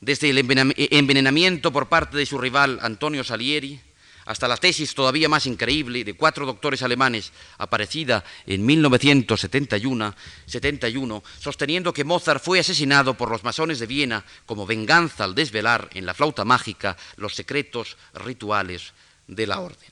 Desde 0.00 0.30
el 0.30 0.38
envenenamiento 0.38 1.72
por 1.72 1.88
parte 1.88 2.16
de 2.18 2.26
su 2.26 2.38
rival 2.38 2.78
Antonio 2.82 3.24
Salieri, 3.24 3.80
hasta 4.26 4.48
la 4.48 4.56
tesis 4.56 4.94
todavía 4.94 5.28
más 5.28 5.46
increíble 5.46 6.04
de 6.04 6.14
cuatro 6.14 6.44
doctores 6.44 6.82
alemanes 6.82 7.32
aparecida 7.58 8.24
en 8.44 8.66
1971, 8.66 10.14
71, 10.46 11.24
sosteniendo 11.38 11.92
que 11.92 12.04
Mozart 12.04 12.42
fue 12.42 12.58
asesinado 12.58 13.14
por 13.14 13.30
los 13.30 13.44
masones 13.44 13.78
de 13.78 13.86
Viena 13.86 14.24
como 14.44 14.66
venganza 14.66 15.24
al 15.24 15.34
desvelar 15.34 15.88
en 15.94 16.04
la 16.04 16.14
flauta 16.14 16.44
mágica 16.44 16.96
los 17.16 17.34
secretos 17.34 17.96
rituales 18.14 18.92
de 19.28 19.46
la 19.46 19.60
orden. 19.60 19.88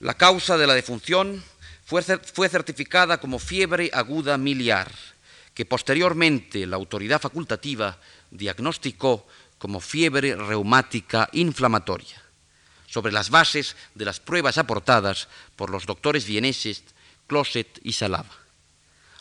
La 0.00 0.14
causa 0.14 0.58
de 0.58 0.66
la 0.66 0.74
defunción 0.74 1.42
fue, 1.86 2.02
fue 2.02 2.48
certificada 2.48 3.20
como 3.20 3.38
fiebre 3.38 3.90
aguda 3.94 4.36
miliar, 4.36 4.90
que 5.54 5.64
posteriormente 5.64 6.66
la 6.66 6.76
autoridad 6.76 7.20
facultativa 7.20 7.98
diagnosticó 8.32 9.24
como 9.58 9.78
fiebre 9.78 10.34
reumática 10.34 11.28
inflamatoria 11.32 12.22
sobre 12.92 13.10
las 13.10 13.30
bases 13.30 13.74
de 13.94 14.04
las 14.04 14.20
pruebas 14.20 14.58
aportadas 14.58 15.28
por 15.56 15.70
los 15.70 15.86
doctores 15.86 16.26
vieneses 16.26 16.84
Closet 17.26 17.80
y 17.82 17.94
Salava, 17.94 18.36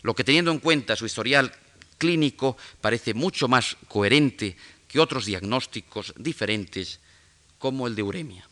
lo 0.01 0.13
que 0.13 0.25
teniendo 0.25 0.51
en 0.51 0.59
cuenta 0.59 0.97
su 0.97 1.05
historial 1.05 1.55
clínico 1.97 2.57
parece 2.81 3.13
mucho 3.13 3.47
más 3.47 3.77
coherente 3.87 4.57
que 4.89 4.99
otros 4.99 5.25
diagnósticos 5.25 6.13
diferentes 6.17 6.99
como 7.59 7.87
el 7.87 7.95
de 7.95 8.03
uremia. 8.03 8.45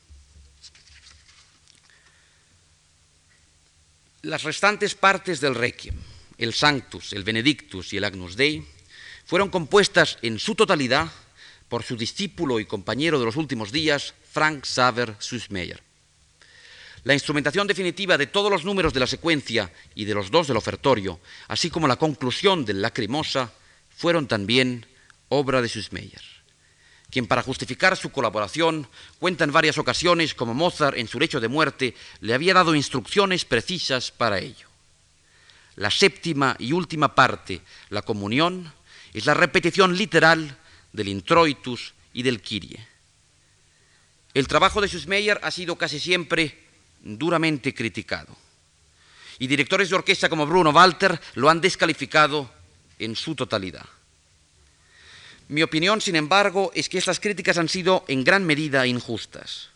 Las 4.22 4.44
restantes 4.44 4.96
partes 4.96 5.42
del 5.42 5.56
Requiem, 5.56 5.96
el 6.38 6.54
Sanctus, 6.54 7.12
el 7.12 7.26
Benedictus 7.26 7.92
y 7.92 7.98
el 7.98 8.06
Agnus 8.06 8.38
Dei, 8.38 8.64
fueron 9.26 9.50
compuestas 9.50 10.18
en 10.22 10.40
su 10.40 10.56
totalidad 10.56 11.12
por 11.70 11.84
su 11.84 11.96
discípulo 11.96 12.60
y 12.60 12.66
compañero 12.66 13.20
de 13.20 13.26
los 13.26 13.36
últimos 13.36 13.72
días, 13.72 14.16
Frank 14.32 14.66
Xaver 14.66 15.16
Sussmeyer. 15.20 15.82
La 17.04 17.14
instrumentación 17.14 17.68
definitiva 17.68 18.18
de 18.18 18.28
todos 18.28 18.52
los 18.52 18.66
números 18.66 18.92
de 18.92 19.00
la 19.00 19.08
secuencia 19.08 19.72
y 19.96 20.04
de 20.04 20.14
los 20.14 20.32
dos 20.32 20.48
del 20.48 20.58
ofertorio, 20.58 21.20
así 21.48 21.70
como 21.70 21.88
la 21.88 21.96
conclusión 21.96 22.66
del 22.66 22.82
Lacrimosa, 22.82 23.54
fueron 23.96 24.28
también 24.28 24.86
obra 25.30 25.62
de 25.62 25.70
Sussmeyer, 25.70 26.22
quien 27.10 27.28
para 27.28 27.44
justificar 27.44 27.96
su 27.96 28.12
colaboración 28.12 28.88
cuenta 29.20 29.44
en 29.44 29.52
varias 29.52 29.78
ocasiones 29.78 30.34
como 30.34 30.54
Mozart 30.54 30.98
en 30.98 31.08
su 31.08 31.20
lecho 31.20 31.40
de 31.40 31.48
muerte 31.48 31.96
le 32.20 32.34
había 32.34 32.54
dado 32.54 32.76
instrucciones 32.76 33.46
precisas 33.46 34.12
para 34.12 34.40
ello. 34.40 34.68
La 35.76 35.92
séptima 35.92 36.58
y 36.60 36.74
última 36.74 37.16
parte, 37.16 37.62
la 37.90 38.02
comunión, 38.02 38.74
es 39.14 39.26
la 39.26 39.34
repetición 39.34 39.96
literal 39.96 40.58
del 40.94 41.08
introitus 41.08 41.94
y 42.14 42.24
del 42.24 42.42
Kyrie. 42.42 42.86
El 44.34 44.48
trabajo 44.48 44.82
de 44.82 44.88
Schussmeyer 44.88 45.40
ha 45.44 45.52
sido 45.52 45.76
casi 45.76 46.00
siempre 46.00 46.58
duramente 47.02 47.74
criticado. 47.74 48.36
Y 49.40 49.48
directores 49.48 49.90
de 49.90 49.96
orquesta 49.96 50.30
como 50.30 50.46
Bruno 50.46 50.72
Walter 50.72 51.20
lo 51.36 51.50
han 51.50 51.62
descalificado 51.62 52.52
en 53.00 53.16
su 53.16 53.36
totalidad. 53.36 53.86
Mi 55.48 55.64
opinión, 55.64 56.00
sin 56.00 56.16
embargo, 56.16 56.72
es 56.76 56.90
que 56.90 57.00
estas 57.00 57.20
críticas 57.20 57.58
han 57.58 57.70
sido 57.70 58.06
en 58.08 58.24
gran 58.24 58.46
medida 58.46 58.86
injustas. 58.86 59.70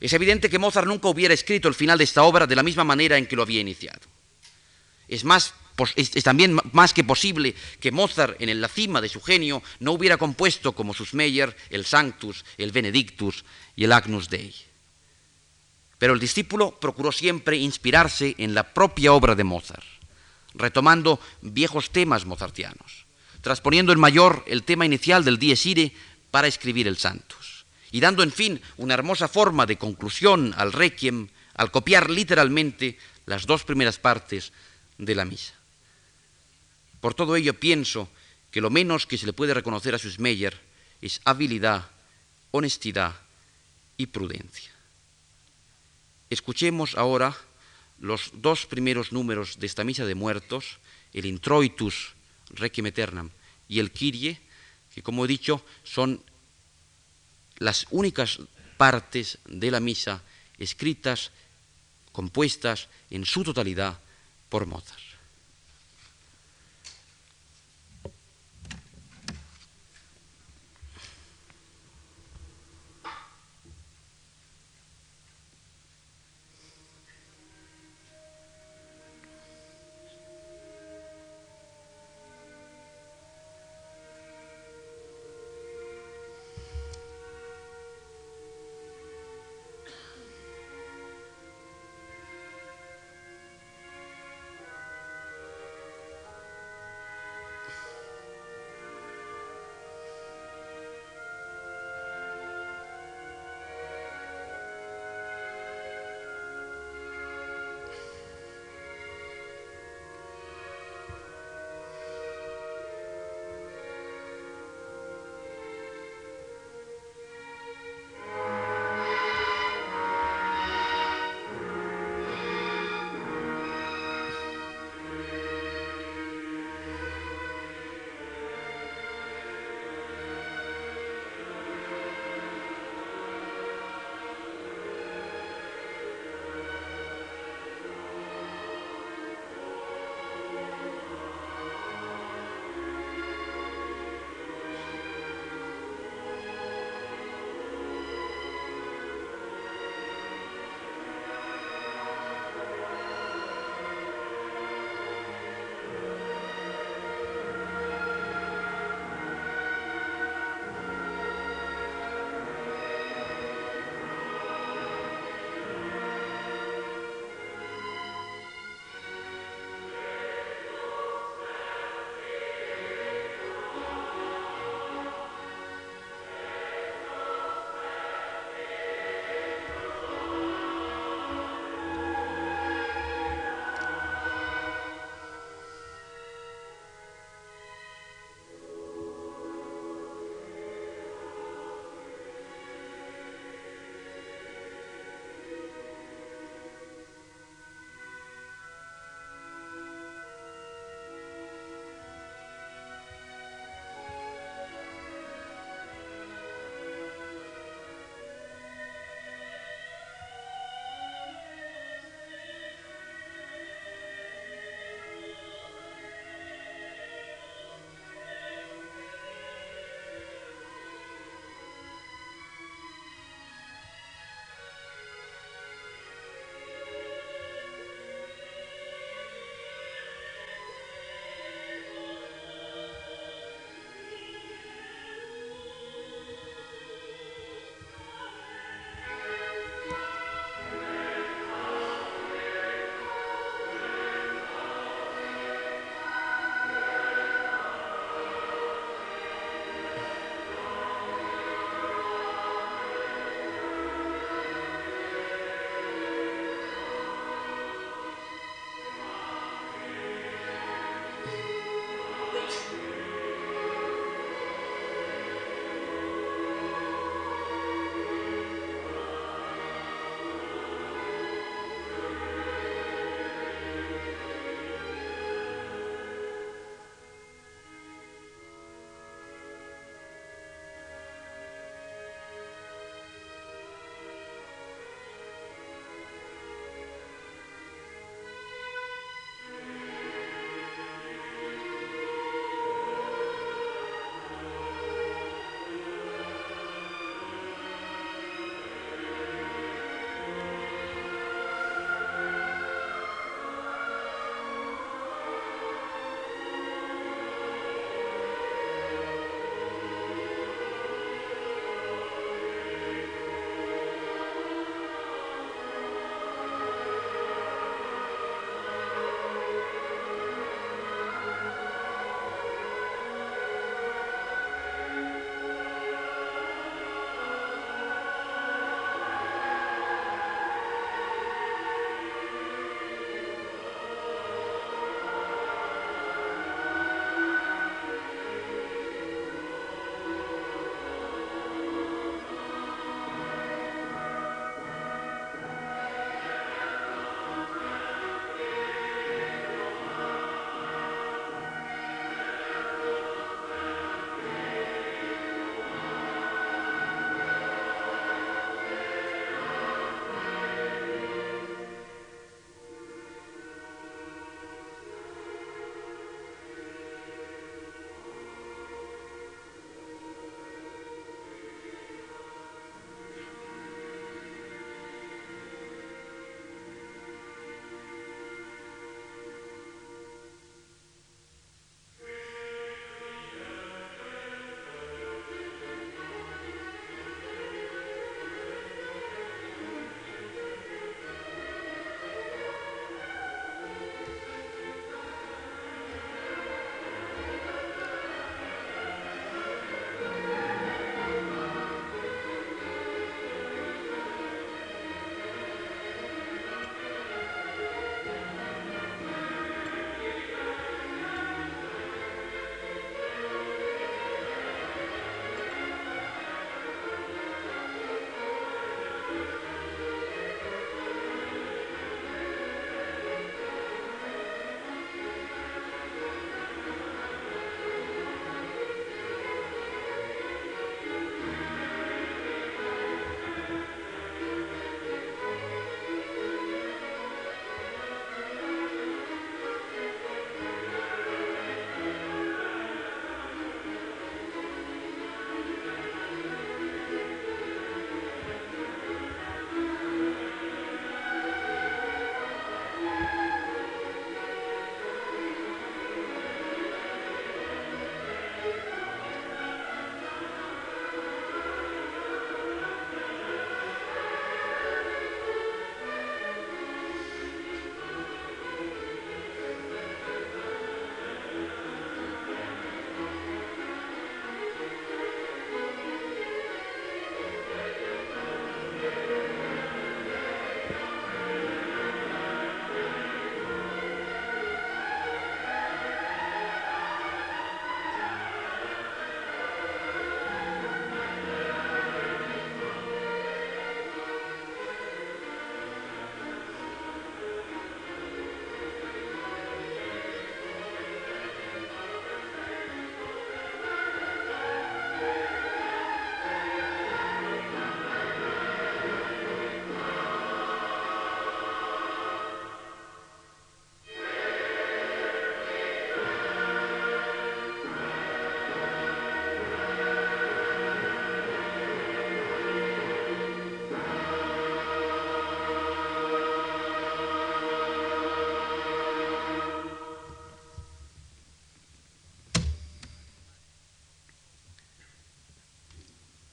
Es 0.00 0.12
evidente 0.12 0.48
que 0.48 0.58
Mozart 0.58 0.86
nunca 0.86 1.08
hubiera 1.08 1.34
escrito 1.34 1.68
el 1.68 1.74
final 1.74 1.98
de 1.98 2.04
esta 2.04 2.22
obra 2.22 2.46
de 2.46 2.56
la 2.56 2.62
misma 2.62 2.84
manera 2.84 3.18
en 3.18 3.26
que 3.26 3.36
lo 3.36 3.42
había 3.42 3.60
iniciado. 3.60 4.00
Es, 5.08 5.24
más, 5.24 5.54
es, 5.96 6.10
también 6.24 6.58
más 6.72 6.92
que 6.92 7.04
posible 7.04 7.54
que 7.80 7.92
Mozart, 7.92 8.40
en 8.40 8.60
la 8.60 8.68
cima 8.68 9.00
de 9.00 9.08
su 9.08 9.20
genio, 9.20 9.62
no 9.80 9.92
hubiera 9.92 10.16
compuesto 10.16 10.72
como 10.72 10.94
sus 10.94 11.14
Meyer 11.14 11.56
el 11.70 11.84
Sanctus, 11.84 12.44
el 12.58 12.72
Benedictus 12.72 13.44
y 13.74 13.84
el 13.84 13.92
Agnus 13.92 14.28
Dei. 14.28 14.54
Pero 15.98 16.14
el 16.14 16.20
discípulo 16.20 16.78
procuró 16.78 17.12
siempre 17.12 17.56
inspirarse 17.56 18.34
en 18.38 18.54
la 18.54 18.74
propia 18.74 19.12
obra 19.12 19.34
de 19.34 19.44
Mozart, 19.44 19.84
retomando 20.54 21.20
viejos 21.42 21.90
temas 21.90 22.26
mozartianos, 22.26 23.06
transponiendo 23.40 23.92
en 23.92 24.00
mayor 24.00 24.44
el 24.46 24.62
tema 24.62 24.86
inicial 24.86 25.24
del 25.24 25.38
Dies 25.38 25.64
Irae 25.66 25.92
para 26.30 26.48
escribir 26.48 26.88
el 26.88 26.98
Sanctus, 26.98 27.64
y 27.92 28.00
dando 28.00 28.22
en 28.22 28.32
fin 28.32 28.60
una 28.76 28.94
hermosa 28.94 29.28
forma 29.28 29.66
de 29.66 29.78
conclusión 29.78 30.54
al 30.56 30.72
Requiem 30.72 31.28
al 31.56 31.70
copiar 31.70 32.10
literalmente 32.10 32.98
las 33.24 33.46
dos 33.46 33.64
primeras 33.64 33.98
partes 33.98 34.52
de 34.98 35.14
la 35.14 35.24
misa. 35.24 35.54
Por 37.00 37.14
todo 37.14 37.36
ello 37.36 37.58
pienso 37.58 38.08
que 38.50 38.60
lo 38.60 38.70
menos 38.70 39.06
que 39.06 39.18
se 39.18 39.26
le 39.26 39.32
puede 39.32 39.54
reconocer 39.54 39.94
a 39.94 39.98
Schussmeyer 39.98 40.58
es 41.00 41.20
habilidad, 41.24 41.90
honestidad 42.50 43.14
y 43.96 44.06
prudencia. 44.06 44.72
Escuchemos 46.30 46.96
ahora 46.96 47.36
los 48.00 48.30
dos 48.34 48.66
primeros 48.66 49.12
números 49.12 49.58
de 49.58 49.66
esta 49.66 49.84
misa 49.84 50.04
de 50.04 50.14
muertos, 50.14 50.78
el 51.12 51.26
Introitus 51.26 52.14
Requiem 52.50 52.86
Eternam 52.86 53.30
y 53.68 53.78
el 53.78 53.90
Kyrie, 53.90 54.40
que 54.94 55.02
como 55.02 55.24
he 55.24 55.28
dicho 55.28 55.64
son 55.84 56.22
las 57.58 57.86
únicas 57.90 58.38
partes 58.76 59.38
de 59.46 59.70
la 59.70 59.80
misa 59.80 60.22
escritas, 60.58 61.30
compuestas 62.12 62.88
en 63.10 63.24
su 63.24 63.44
totalidad 63.44 64.00
por 64.48 64.66
Mozart. 64.66 65.05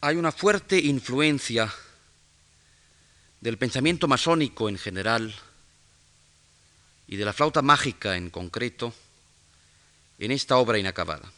Hay 0.05 0.17
una 0.17 0.33
fuerte 0.33 0.77
influencia 0.79 1.73
del 3.39 3.57
pensamiento 3.57 4.05
masónico 4.05 4.67
en 4.67 4.77
general 4.77 5.33
y 7.07 7.15
de 7.15 7.23
la 7.23 7.31
flauta 7.31 7.61
mágica 7.61 8.17
en 8.17 8.29
concreto 8.29 8.93
en 10.19 10.31
esta 10.31 10.57
obra 10.57 10.77
inacabada. 10.77 11.31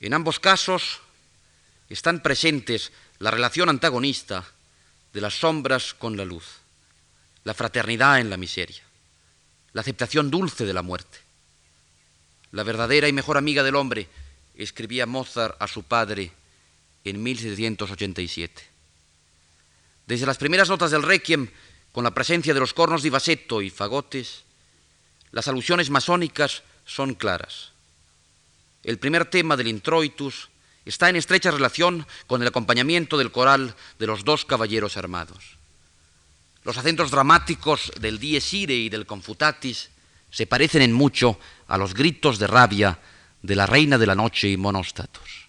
En 0.00 0.14
ambos 0.14 0.40
casos 0.40 1.00
están 1.90 2.22
presentes 2.22 2.92
la 3.18 3.30
relación 3.30 3.68
antagonista 3.68 4.46
de 5.12 5.20
las 5.20 5.34
sombras 5.34 5.92
con 5.92 6.16
la 6.16 6.24
luz, 6.24 6.46
la 7.44 7.52
fraternidad 7.52 8.20
en 8.20 8.30
la 8.30 8.38
miseria, 8.38 8.82
la 9.74 9.82
aceptación 9.82 10.30
dulce 10.30 10.64
de 10.64 10.72
la 10.72 10.80
muerte. 10.80 11.18
La 12.52 12.62
verdadera 12.62 13.06
y 13.06 13.12
mejor 13.12 13.36
amiga 13.36 13.62
del 13.62 13.76
hombre, 13.76 14.08
escribía 14.54 15.04
Mozart 15.04 15.60
a 15.60 15.68
su 15.68 15.82
padre 15.82 16.32
en 17.04 17.22
1787. 17.22 18.62
Desde 20.06 20.26
las 20.26 20.38
primeras 20.38 20.68
notas 20.68 20.90
del 20.90 21.02
Requiem, 21.02 21.48
con 21.92 22.04
la 22.04 22.14
presencia 22.14 22.52
de 22.52 22.60
los 22.60 22.74
cornos 22.74 23.02
de 23.02 23.10
baseto 23.10 23.62
y 23.62 23.70
fagotes, 23.70 24.44
las 25.30 25.48
alusiones 25.48 25.90
masónicas 25.90 26.62
son 26.84 27.14
claras. 27.14 27.72
El 28.82 28.98
primer 28.98 29.24
tema 29.26 29.56
del 29.56 29.68
introitus 29.68 30.50
está 30.84 31.08
en 31.08 31.16
estrecha 31.16 31.50
relación 31.50 32.06
con 32.26 32.42
el 32.42 32.48
acompañamiento 32.48 33.16
del 33.16 33.32
coral 33.32 33.74
de 33.98 34.06
los 34.06 34.24
dos 34.24 34.44
caballeros 34.44 34.96
armados. 34.96 35.56
Los 36.64 36.78
acentos 36.78 37.10
dramáticos 37.10 37.92
del 38.00 38.18
Dies 38.18 38.52
Irae 38.52 38.76
y 38.76 38.88
del 38.88 39.06
Confutatis 39.06 39.90
se 40.30 40.46
parecen 40.46 40.82
en 40.82 40.92
mucho 40.92 41.38
a 41.68 41.78
los 41.78 41.94
gritos 41.94 42.38
de 42.38 42.46
rabia 42.46 42.98
de 43.42 43.56
la 43.56 43.66
reina 43.66 43.98
de 43.98 44.06
la 44.06 44.14
noche 44.14 44.48
y 44.48 44.56
monóstatos. 44.56 45.43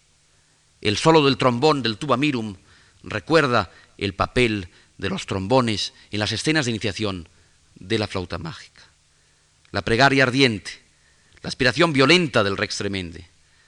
El 0.81 0.97
solo 0.97 1.23
del 1.25 1.37
trombón 1.37 1.81
del 1.81 1.97
tuba 1.97 2.17
mirum 2.17 2.55
recuerda 3.03 3.71
el 3.97 4.13
papel 4.13 4.69
de 4.97 5.09
los 5.09 5.25
trombones 5.25 5.93
en 6.11 6.19
las 6.19 6.31
escenas 6.31 6.65
de 6.65 6.71
iniciación 6.71 7.27
de 7.75 7.99
la 7.99 8.07
flauta 8.07 8.37
mágica. 8.37 8.81
La 9.71 9.81
pregaria 9.81 10.23
ardiente, 10.23 10.71
la 11.41 11.49
aspiración 11.49 11.93
violenta 11.93 12.43
del 12.43 12.57
rex 12.57 12.77
tremende, 12.77 13.27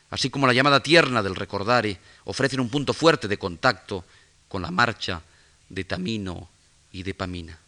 así 0.09 0.29
como 0.29 0.47
la 0.47 0.53
llamada 0.53 0.81
tierna 0.81 1.21
del 1.21 1.35
recordare, 1.35 1.99
ofrecen 2.23 2.59
un 2.59 2.69
punto 2.69 2.93
fuerte 2.93 3.27
de 3.27 3.37
contacto 3.37 4.05
con 4.47 4.61
la 4.61 4.71
marcha 4.71 5.21
de 5.69 5.83
Tamino 5.83 6.49
y 6.91 7.03
de 7.03 7.13
Pamina. 7.13 7.59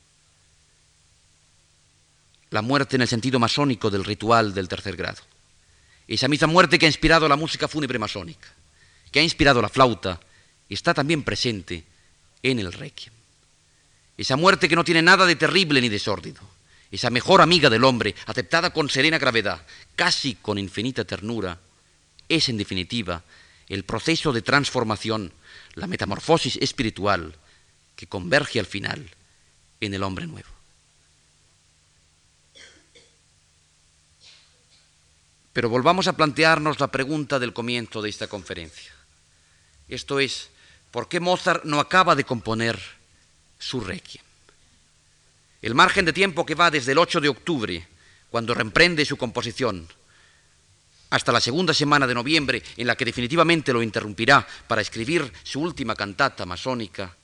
La 2.51 2.61
muerte 2.61 2.95
en 2.95 3.03
el 3.03 3.07
sentido 3.07 3.39
masónico 3.39 3.89
del 3.89 4.05
ritual 4.05 4.53
del 4.53 4.67
tercer 4.67 4.95
grado. 4.95 5.21
Esa 6.07 6.27
misma 6.27 6.47
muerte 6.47 6.79
que 6.79 6.85
ha 6.85 6.89
inspirado 6.89 7.27
la 7.27 7.35
música 7.35 7.67
fúnebre 7.67 7.99
masónica, 7.99 8.47
que 9.11 9.19
ha 9.19 9.23
inspirado 9.23 9.61
la 9.61 9.69
flauta, 9.69 10.19
está 10.69 10.93
también 10.93 11.23
presente 11.23 11.83
en 12.43 12.59
el 12.59 12.71
requiem. 12.71 13.13
Esa 14.17 14.35
muerte 14.35 14.67
que 14.67 14.75
no 14.75 14.83
tiene 14.83 15.01
nada 15.01 15.25
de 15.25 15.35
terrible 15.35 15.81
ni 15.81 15.89
de 15.89 15.99
sórdido, 15.99 16.41
esa 16.91 17.09
mejor 17.09 17.41
amiga 17.41 17.69
del 17.69 17.83
hombre, 17.83 18.15
aceptada 18.25 18.71
con 18.71 18.89
serena 18.89 19.17
gravedad, 19.17 19.65
casi 19.95 20.35
con 20.35 20.57
infinita 20.57 21.05
ternura, 21.05 21.59
es 22.27 22.49
en 22.49 22.57
definitiva 22.57 23.23
el 23.67 23.83
proceso 23.83 24.33
de 24.33 24.41
transformación, 24.41 25.31
la 25.75 25.87
metamorfosis 25.87 26.57
espiritual 26.57 27.35
que 27.95 28.07
converge 28.07 28.59
al 28.59 28.65
final 28.65 29.09
en 29.79 29.93
el 29.93 30.03
hombre 30.03 30.25
nuevo. 30.25 30.49
Pero 35.53 35.69
volvamos 35.69 36.07
a 36.07 36.13
plantearnos 36.15 36.79
la 36.79 36.87
pregunta 36.87 37.39
del 37.39 37.53
comienzo 37.53 38.01
de 38.01 38.09
esta 38.09 38.27
conferencia. 38.27 38.98
Esto 39.89 40.19
es, 40.19 40.49
¿por 40.91 41.09
qué 41.09 41.19
Mozart 41.19 41.65
no 41.65 41.79
acaba 41.79 42.15
de 42.15 42.23
componer 42.23 42.79
su 43.57 43.81
requiem? 43.81 44.23
El 45.61 45.75
margen 45.75 46.05
de 46.05 46.13
tiempo 46.13 46.45
que 46.45 46.55
va 46.55 46.71
desde 46.71 46.93
el 46.93 46.99
8 46.99 47.19
de 47.19 47.29
octubre, 47.29 47.87
cuando 48.29 48.53
reemprende 48.53 49.03
su 49.03 49.17
composición, 49.17 49.87
hasta 51.09 51.31
la 51.31 51.41
segunda 51.41 51.73
semana 51.73 52.05
de 52.05 52.13
noviembre, 52.13 52.61
en 52.77 52.85
la 52.85 52.95
que 52.95 53.03
definitivamente 53.03 53.73
lo 53.73 53.81
interrumpirá 53.81 54.47
para 54.67 54.81
escribir 54.81 55.33
su 55.43 55.59
última 55.59 55.95
cantata 55.95 56.45
masónica, 56.45 57.15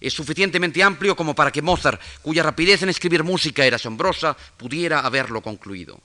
es 0.00 0.12
suficientemente 0.12 0.82
amplio 0.82 1.16
como 1.16 1.34
para 1.34 1.50
que 1.50 1.62
Mozart, 1.62 2.00
cuya 2.22 2.42
rapidez 2.42 2.82
en 2.82 2.88
escribir 2.88 3.24
música 3.24 3.64
era 3.64 3.76
asombrosa, 3.76 4.36
pudiera 4.56 5.00
haberlo 5.00 5.40
concluido. 5.40 6.00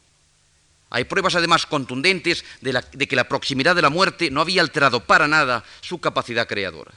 Hay 0.93 1.05
pruebas 1.05 1.33
además 1.33 1.65
contundentes 1.65 2.45
de, 2.61 3.07
que 3.07 3.15
la 3.15 3.27
proximidad 3.27 3.75
de 3.75 3.81
la 3.81 3.89
muerte 3.89 4.29
no 4.29 4.41
había 4.41 4.61
alterado 4.61 4.99
para 4.99 5.27
nada 5.27 5.63
su 5.81 5.99
capacidad 5.99 6.47
creadora. 6.47 6.93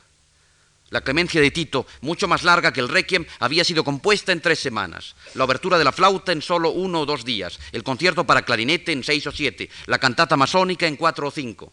La 0.91 1.01
clemencia 1.01 1.41
de 1.41 1.51
Tito, 1.51 1.87
mucho 2.03 2.29
más 2.29 2.45
larga 2.45 2.75
que 2.75 2.81
el 2.81 2.91
requiem, 2.91 3.25
había 3.41 3.65
sido 3.65 3.85
compuesta 3.85 4.33
en 4.33 4.43
tres 4.43 4.59
semanas. 4.59 5.17
La 5.33 5.45
obertura 5.45 5.79
de 5.79 5.85
la 5.85 5.93
flauta 5.93 6.33
en 6.33 6.43
solo 6.43 6.73
uno 6.73 7.01
o 7.01 7.07
dos 7.07 7.25
días. 7.25 7.59
El 7.73 7.83
concierto 7.83 8.25
para 8.25 8.45
clarinete 8.45 8.93
en 8.93 9.03
seis 9.03 9.27
o 9.27 9.33
siete. 9.33 9.71
La 9.87 9.99
cantata 9.99 10.37
masónica 10.37 10.87
en 10.87 10.97
cuatro 10.97 11.29
o 11.29 11.31
cinco. 11.31 11.73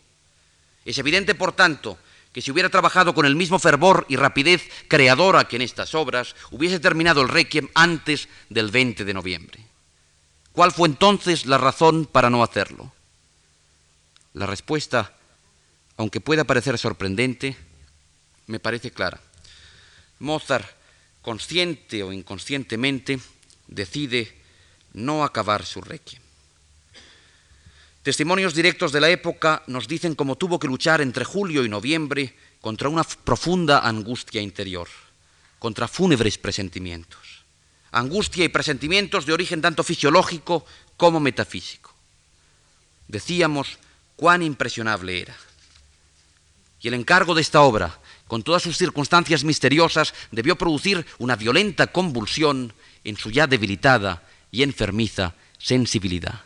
Es 0.85 0.97
evidente, 0.97 1.35
por 1.35 1.51
tanto, 1.51 1.97
que 2.31 2.41
si 2.41 2.51
hubiera 2.51 2.69
trabajado 2.69 3.13
con 3.13 3.25
el 3.25 3.35
mismo 3.35 3.59
fervor 3.59 4.05
y 4.07 4.15
rapidez 4.15 4.63
creadora 4.87 5.43
que 5.43 5.57
en 5.57 5.63
estas 5.63 5.93
obras, 5.93 6.37
hubiese 6.51 6.79
terminado 6.79 7.21
el 7.21 7.27
requiem 7.27 7.67
antes 7.75 8.29
del 8.49 8.71
20 8.71 9.03
de 9.03 9.13
noviembre. 9.13 9.72
¿Cuál 10.53 10.71
fue 10.71 10.87
entonces 10.87 11.47
la 11.47 11.57
razón 11.57 12.05
para 12.05 12.29
no 12.29 12.43
hacerlo? 12.43 12.93
La 14.33 14.45
respuesta, 14.45 15.13
aunque 15.97 16.21
pueda 16.21 16.43
parecer 16.43 16.77
sorprendente, 16.77 17.57
me 18.45 18.59
parece 18.59 18.91
clara. 18.91 19.19
Mozart, 20.19 20.67
consciente 21.23 22.03
o 22.03 22.13
inconscientemente, 22.13 23.19
decide 23.67 24.31
no 24.93 25.23
acabar 25.23 25.65
su 25.65 25.81
requiem. 25.81 26.21
Testimonios 28.03 28.53
directos 28.53 28.91
de 28.91 29.01
la 29.01 29.09
época 29.09 29.63
nos 29.65 29.87
dicen 29.87 30.13
cómo 30.13 30.35
tuvo 30.35 30.59
que 30.59 30.67
luchar 30.67 31.01
entre 31.01 31.25
julio 31.25 31.65
y 31.65 31.69
noviembre 31.69 32.35
contra 32.61 32.89
una 32.89 33.03
profunda 33.03 33.79
angustia 33.79 34.41
interior, 34.41 34.87
contra 35.57 35.87
fúnebres 35.87 36.37
presentimientos. 36.37 37.32
Angustia 37.93 38.43
y 38.43 38.49
presentimientos 38.49 39.25
de 39.25 39.33
origen 39.33 39.61
tanto 39.61 39.83
fisiológico 39.83 40.65
como 40.97 41.19
metafísico. 41.19 41.93
Decíamos 43.07 43.77
cuán 44.15 44.41
impresionable 44.41 45.21
era. 45.21 45.35
Y 46.81 46.87
el 46.87 46.95
encargo 46.95 47.35
de 47.35 47.41
esta 47.41 47.61
obra, 47.61 47.99
con 48.27 48.41
todas 48.41 48.63
sus 48.63 48.77
circunstancias 48.77 49.43
misteriosas, 49.43 50.13
debió 50.31 50.57
producir 50.57 51.05
una 51.19 51.35
violenta 51.35 51.87
convulsión 51.87 52.73
en 53.03 53.15
su 53.15 53.29
ya 53.29 53.45
debilitada 53.45 54.23
y 54.51 54.63
enfermiza 54.63 55.35
sensibilidad. 55.59 56.41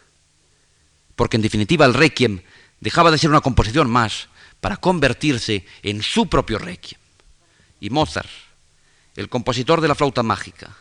Porque 1.15 1.37
en 1.37 1.43
definitiva 1.43 1.85
el 1.85 1.93
requiem 1.93 2.41
dejaba 2.81 3.09
de 3.09 3.17
ser 3.17 3.29
una 3.29 3.41
composición 3.41 3.89
más 3.89 4.27
para 4.59 4.77
convertirse 4.77 5.65
en 5.81 6.03
su 6.03 6.27
propio 6.27 6.59
requiem. 6.59 6.99
Y 7.79 7.89
Mozart, 7.89 8.29
el 9.15 9.29
compositor 9.29 9.81
de 9.81 9.87
la 9.87 9.95
flauta 9.95 10.23
mágica, 10.23 10.75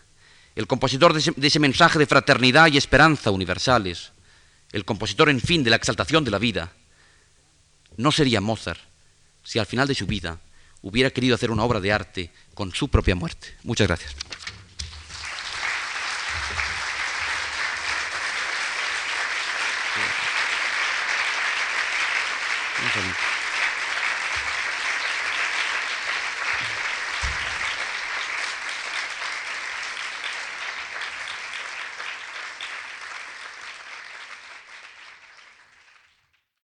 el 0.57 0.67
compositor 0.67 1.13
de 1.13 1.47
ese, 1.47 1.59
mensaje 1.61 1.99
de 1.99 2.07
fraternidad 2.07 2.69
y 2.73 2.79
esperanza 2.79 3.31
universales, 3.31 4.13
el 4.73 4.85
compositor, 4.85 5.29
en 5.29 5.41
fin, 5.41 5.63
de 5.63 5.71
la 5.71 5.77
exaltación 5.77 6.25
de 6.25 6.31
la 6.31 6.39
vida, 6.39 6.73
no 7.99 8.11
sería 8.11 8.41
Mozart 8.41 8.81
si 9.45 9.59
al 9.59 9.67
final 9.67 9.87
de 9.87 9.95
su 9.95 10.07
vida 10.07 10.41
hubiera 10.83 11.11
querido 11.11 11.35
hacer 11.35 11.51
una 11.51 11.63
obra 11.63 11.81
de 11.81 11.93
arte 11.93 12.31
con 12.55 12.73
su 12.75 12.89
propia 12.89 13.15
muerte. 13.15 13.55
Muchas 13.63 13.87
gracias. 13.87 14.17